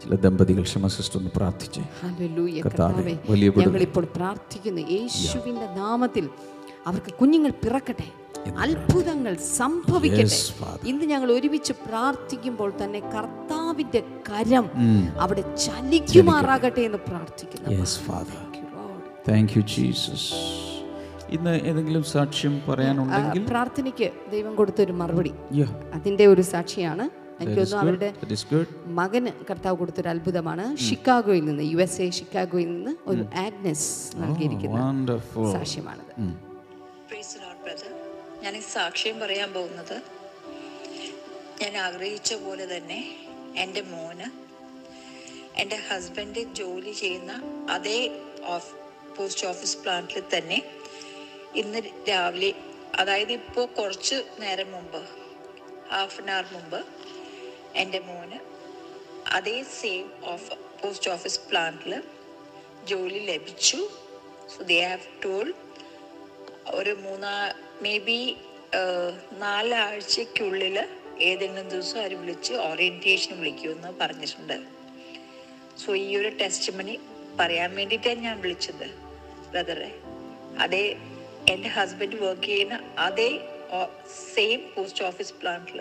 ചില 0.03 0.15
ദമ്പതികൾ 0.15 0.61
ക്ഷമസിസ്റ്റ് 0.61 1.17
ഒന്ന് 1.17 1.31
പ്രാർത്ഥിച്ചേ. 1.35 1.83
ഞങ്ങളിപ്പോൾ 3.57 4.05
പ്രാർത്ഥിക്കുന്നു 4.15 4.81
യേശുവിന്റെ 4.81 5.65
നാമത്തിൽ 5.65 6.29
അവർക്ക് 6.87 7.13
കുഞ്ഞുങ്ങൾ 7.13 7.49
പിറക്കട്ടെ. 7.49 8.07
അത്ഭുതങ്ങൾ 8.57 9.35
സംഭവിക്കട്ടെ. 9.35 10.87
ഇന്ന് 10.87 11.05
ഞങ്ങൾ 11.05 11.31
ഒരുമിച്ച് 11.31 11.73
പ്രാർത്ഥിക്കുമ്പോൾ 11.73 12.73
തന്നെ 12.83 12.99
കർത്താവിന്റെ 12.99 14.03
കരം 14.29 14.65
അവിടെ 15.19 15.55
ചലിക്കുമാറാകട്ടെ 15.55 16.81
എന്ന് 16.81 16.97
പ്രാർത്ഥിക്കുന്നു. 16.97 17.67
താങ്ക് 19.27 19.51
യു 19.57 19.61
ജീസസ് 19.61 20.33
ഇന്ന് 21.29 21.61
ഏതെങ്കിലും 21.69 22.03
സാക്ഷ്യം 22.03 22.61
പറയാനുണ്ടെങ്കിൽ? 22.69 23.45
പ്രാർത്ഥനയ്ക്ക് 23.45 24.11
ദൈവം 24.31 24.55
കൊടുത്തൊരു 24.55 24.91
മറുപടി. 24.91 25.31
അതിന്റെ 25.93 26.27
ഒരു 26.27 26.41
സാക്ഷിയാണ്. 26.41 27.05
എനിക്ക് 27.39 27.61
that 27.61 27.67
is 27.67 27.71
തോന്നുന്നു 27.71 27.99
good. 27.99 28.03
അവരുടെ 28.03 28.09
That 28.21 28.33
is 28.37 28.43
good. 28.51 28.67
മകന് 28.99 29.31
കർത്താവ് 29.49 29.77
കൊടുത്തൊരു 29.77 30.09
അത്ഭുതമാണ്. 30.09 30.77
ഷിക്കാഗോയിൽ 30.77 31.45
നിന്ന് 31.45 31.63
യു 31.63 31.77
എസ് 31.77 32.01
എ 32.01 32.09
ഷിക്കാഗോയിൽ 32.09 32.69
നിന്ന് 32.75 32.95
ഒരു 33.07 33.23
ആഗ്നസ് 33.45 33.89
നൽകിയിരിക്കുന്ന 34.23 34.77
Wonderful. 34.79 35.47
സാക്ഷ്യമാണത്. 35.51 36.13
പ്രൈസ് 37.09 37.35
ലോർഡ് 37.41 37.61
ബ്രദർ 37.65 37.91
ഞാൻ 38.43 38.55
ഈ 38.55 38.59
സാക്ഷ്യം 38.59 39.19
പറയാൻ 39.19 39.53
പോകുന്നത് 39.53 39.97
ഞാൻ 41.61 41.77
ആഗ്രഹിച്ച 41.77 42.33
പോലെ 42.33 42.65
തന്നെ 42.77 42.99
എന്റെ 43.55 43.81
മോന് 43.81 44.27
എന്റെ 45.61 45.77
ഹസ്ബൻഡ് 45.89 46.41
ജോലി 46.53 46.91
ചെയ്യുന്ന 46.91 47.33
അതേ 47.69 47.99
ഓഫ് 48.45 48.71
പോസ്റ്റ് 49.17 49.47
ഓഫീസ് 49.47 49.77
പ്ലാന്റിൽ 49.83 50.23
തന്നെ 50.37 50.57
ഇന്ന് 51.59 51.79
രാവിലെ 52.09 52.49
അതായത് 52.99 53.31
ഇപ്പോൾ 53.31 53.65
കുറച്ച് 53.77 54.17
നേരം 54.41 54.69
മുമ്പ് 54.71 54.99
ഹാഫ് 55.91 56.17
ആൻ 56.21 56.29
അവർ 56.31 56.45
മുമ്പ് 56.55 56.79
എന്റെ 57.81 57.99
മോന് 57.99 58.39
അതേ 59.37 59.55
സെയിം 59.79 60.05
ഓഫ് 60.33 60.49
പോസ്റ്റ് 60.81 61.11
ഓഫീസ് 61.11 61.39
പ്ലാന്റിൽ 61.49 61.93
ജോലി 62.91 63.21
ലഭിച്ചു. 63.31 63.79
സോ 64.53 64.59
ദേ 64.71 64.79
ഹാവ് 64.87 65.07
ടോൾ 65.23 65.47
ഒരു 66.79 66.93
മൂന്നാ 67.05 67.33
മേ 67.85 67.95
ബി 68.09 68.19
നാലാഴ്ചക്കുള്ളിൽ 69.45 70.77
ഏതെങ്കിലും 71.29 71.67
ദിവസം 71.73 71.99
അവർ 72.03 72.13
വിളിച്ച് 72.21 72.53
ഓറിയന്റേഷൻ 72.69 73.33
വിളിക്കുമെന്ന് 73.41 73.91
പറഞ്ഞിട്ടുണ്ട്. 74.01 74.57
സോ 75.81 75.89
ഈ 76.05 76.07
ഒരു 76.21 76.31
ടെസ്റ്റ് 76.41 76.71
മണി 76.77 76.95
പറയാൻ 77.39 77.69
വേണ്ടിയിട്ടാണ് 77.79 78.21
ഞാൻ 78.27 78.37
വിളിച്ചത് 78.45 78.87
ബ്രദറെ 79.51 79.91
അതേ 80.65 80.85
എന്റെ 81.53 81.69
ഹസ്ബൻഡ് 81.77 82.17
വർക്ക് 82.23 82.47
ചെയ്യുന്ന 82.51 82.75
അതേ 83.05 83.29
സെയിം 84.35 84.59
പോസ്റ്റ് 84.73 85.03
ഓഫീസ് 85.09 85.33
പ്ലാന്റിൽ 85.41 85.79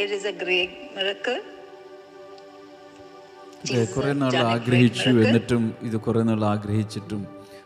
it 0.00 0.14
is 0.18 0.26
a 0.32 0.34
great 0.44 0.76
miracle 0.96 1.36
കുറേ 3.94 4.12
നാൾ 4.22 4.34
ആഗ്രഹിച്ചു 4.54 5.10
എന്നിട്ടും 5.24 5.62
ഇത് 5.88 5.96
കുറേ 6.06 6.22
നാൾ 6.30 6.42
ആഗ്രഹിച്ചിട്ടും 6.54 7.22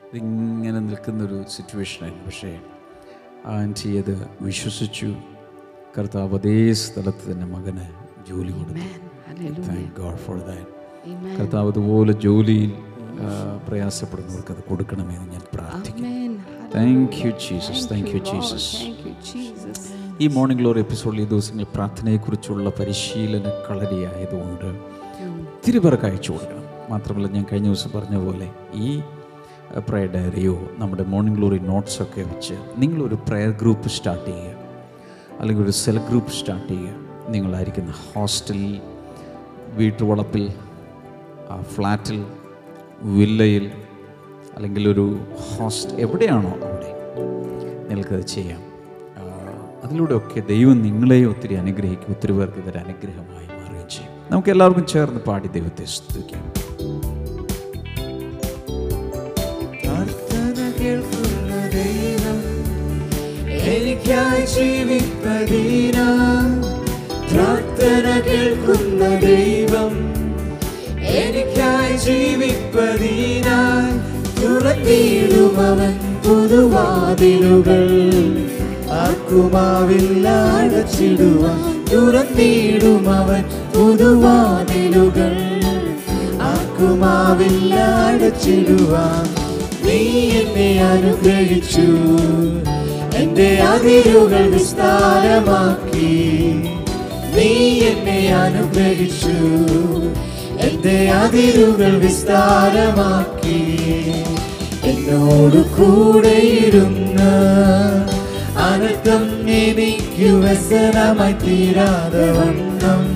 ഇതിങ്ങനെ 0.08 0.80
നിൽക്കുന്നൊരു 0.88 1.38
സിറ്റുവേഷനായിരുന്നു 1.54 2.24
പക്ഷേ 2.28 2.52
ആന്റി 3.54 3.90
അത് 4.00 4.14
വിശ്വസിച്ചു. 4.46 5.08
കർത്താവ് 5.96 6.36
അതേ 6.38 6.56
സ്ഥലത്ത് 6.82 7.24
തന്നെ 7.30 7.46
മകന് 7.54 7.86
ജോലി 8.28 8.52
കൊടുത്തു. 8.58 8.84
താങ്ക് 9.68 9.92
ഗോഡ് 10.00 10.20
ഫോർ 10.26 10.38
ദാറ്റ് 10.48 10.66
കർത്താവ് 11.38 11.68
അതുപോലെ 11.72 12.12
ജോലിയിൽ 12.26 12.72
പ്രയാസപ്പെടുന്നവർക്ക് 13.66 14.52
അത് 14.56 14.62
കൊടുക്കണമെന്ന് 14.70 15.28
ഞാൻ 15.34 15.44
പ്രാർത്ഥിക്കുന്നു. 15.54 16.27
Thank 16.74 17.16
you 17.24 17.30
Jesus 17.44 17.82
thank 17.90 18.10
you 18.14 18.20
Jesus 18.30 18.70
Thank 18.78 19.00
you, 19.06 19.14
Jesus. 19.30 19.78
ഈ 20.22 20.26
മോർണിംഗ് 20.36 20.60
ഗ്ലോറി 20.62 20.80
എപ്പിസോഡിൽ 20.84 21.20
ഈ 21.24 21.28
ദിവസങ്ങൾ 21.32 21.66
പ്രാർത്ഥനയെക്കുറിച്ചുള്ള 21.74 22.68
പരിശീലന 22.78 23.48
കളരിയായതുകൊണ്ട് 23.66 24.68
ഒത്തിരി 25.52 25.78
പേർക്ക് 25.84 26.06
അയച്ചു 26.08 26.30
കൊടുക്കണം. 26.32 26.64
മാത്രമല്ല 26.90 27.26
ഞാൻ 27.36 27.44
കഴിഞ്ഞ 27.50 27.66
ദിവസം 27.66 27.90
പറഞ്ഞ 27.96 28.16
പോലെ 28.26 28.48
ഈ 28.86 28.88
പ്രയർ 29.88 30.08
ഡയറിയോ 30.16 30.54
നമ്മുടെ 30.78 31.04
മോർണിംഗ് 31.12 31.38
ഗ്ലോറി 31.38 31.58
നോട്ട്സൊക്കെ 31.70 32.22
വെച്ച് 32.30 32.56
നിങ്ങളൊരു 32.82 33.18
പ്രയർ 33.28 33.50
ഗ്രൂപ്പ് 33.62 33.88
സ്റ്റാർട്ട് 33.96 34.26
ചെയ്യുക. 34.30 34.54
അല്ലെങ്കിൽ 35.40 35.64
ഒരു 35.64 35.74
സെൽ 35.82 35.98
ഗ്രൂപ്പ് 36.08 36.32
സ്റ്റാർട്ട് 36.38 36.68
ചെയ്യുക. 36.68 36.94
നിങ്ങളായിരിക്കുന്ന 37.34 37.92
ഹോസ്റ്റലിൽ 38.06 38.74
വീട്ടുവളപ്പിൽ 39.78 40.44
ആ 41.52 41.56
ഫ്ലാറ്റിൽ 41.74 42.18
വില്ലയിൽ 43.16 43.66
അല്ലെങ്കിൽ 44.58 44.84
ഒരു 44.88 45.04
ഹോസ്റ്റ് 45.48 45.92
എവിടെയാണോ 46.04 46.52
അവിടെ 46.66 46.90
നിങ്ങൾക്കത് 47.88 48.24
ചെയ്യാം. 48.26 48.62
അതിലൂടെയൊക്കെ 49.84 50.40
ദൈവം 50.48 50.78
നിങ്ങളെ 50.82 51.18
ഒത്തിരി 51.24 51.54
അനുഗ്രഹിക്കും 51.54 52.10
ഒത്തിരി 52.14 52.32
പേർക്ക് 52.32 52.58
ഇതൊരു 52.62 52.78
അനുഗ്രഹമായി 52.78 53.46
മാറുകയും 53.52 53.88
ചെയ്യും. 53.88 54.14
നമുക്ക് 54.30 54.50
എല്ലാവർക്കും 54.50 54.86
ചേർന്ന് 54.86 55.20
പാടി 55.20 55.48
ദൈവത്തെ 55.48 55.84
സ്തുതിക്കാം. 55.96 56.44
എനിക്കായി 63.70 64.44
പ്രാർത്ഥന 67.30 68.06
കേൾക്കുന്ന 68.26 69.02
ദൈവം 69.24 69.94
എനിക്കായി 71.20 71.96
ജീവിപ്പതീന 72.06 73.48
തുറന്നിടുമവൻ 74.78 76.16
പുതുവാതിലുകൾ. 76.22 77.88
ആർക്കുമാവില്ല 78.90 80.28
അടച്ചിടുവാൻ 80.28 81.84
പുതുവാതിലുകൾ. 83.74 85.32
അടച്ചിടുവാൻ 87.74 89.48
നീ 89.86 90.30
എന്നെ 90.30 90.82
അനുഗ്രഹിച്ചു. 90.82 92.18
എന്റെ 93.16 93.54
അതിരുകൾ 93.54 94.50
വിസ്താരമാക്കി. 94.50 96.06
നീ 97.34 97.80
എന്നെ 97.80 98.34
അനുഗ്രഹിച്ചു. 98.34 99.38
എന്റെ 100.60 101.10
അതിരുകൾ 101.10 101.98
വിസ്താരമാക്കി. 101.98 103.67
എന്നോട് 105.08 105.60
കൂടെയിരുന്ന് 105.74 107.34
അനക്കം 108.62 109.22
എനിക്ക് 109.52 110.28
വ്യസനമായി 110.42 111.36
തീരാതെ 111.42 112.26
വണ്ണം 112.36 113.06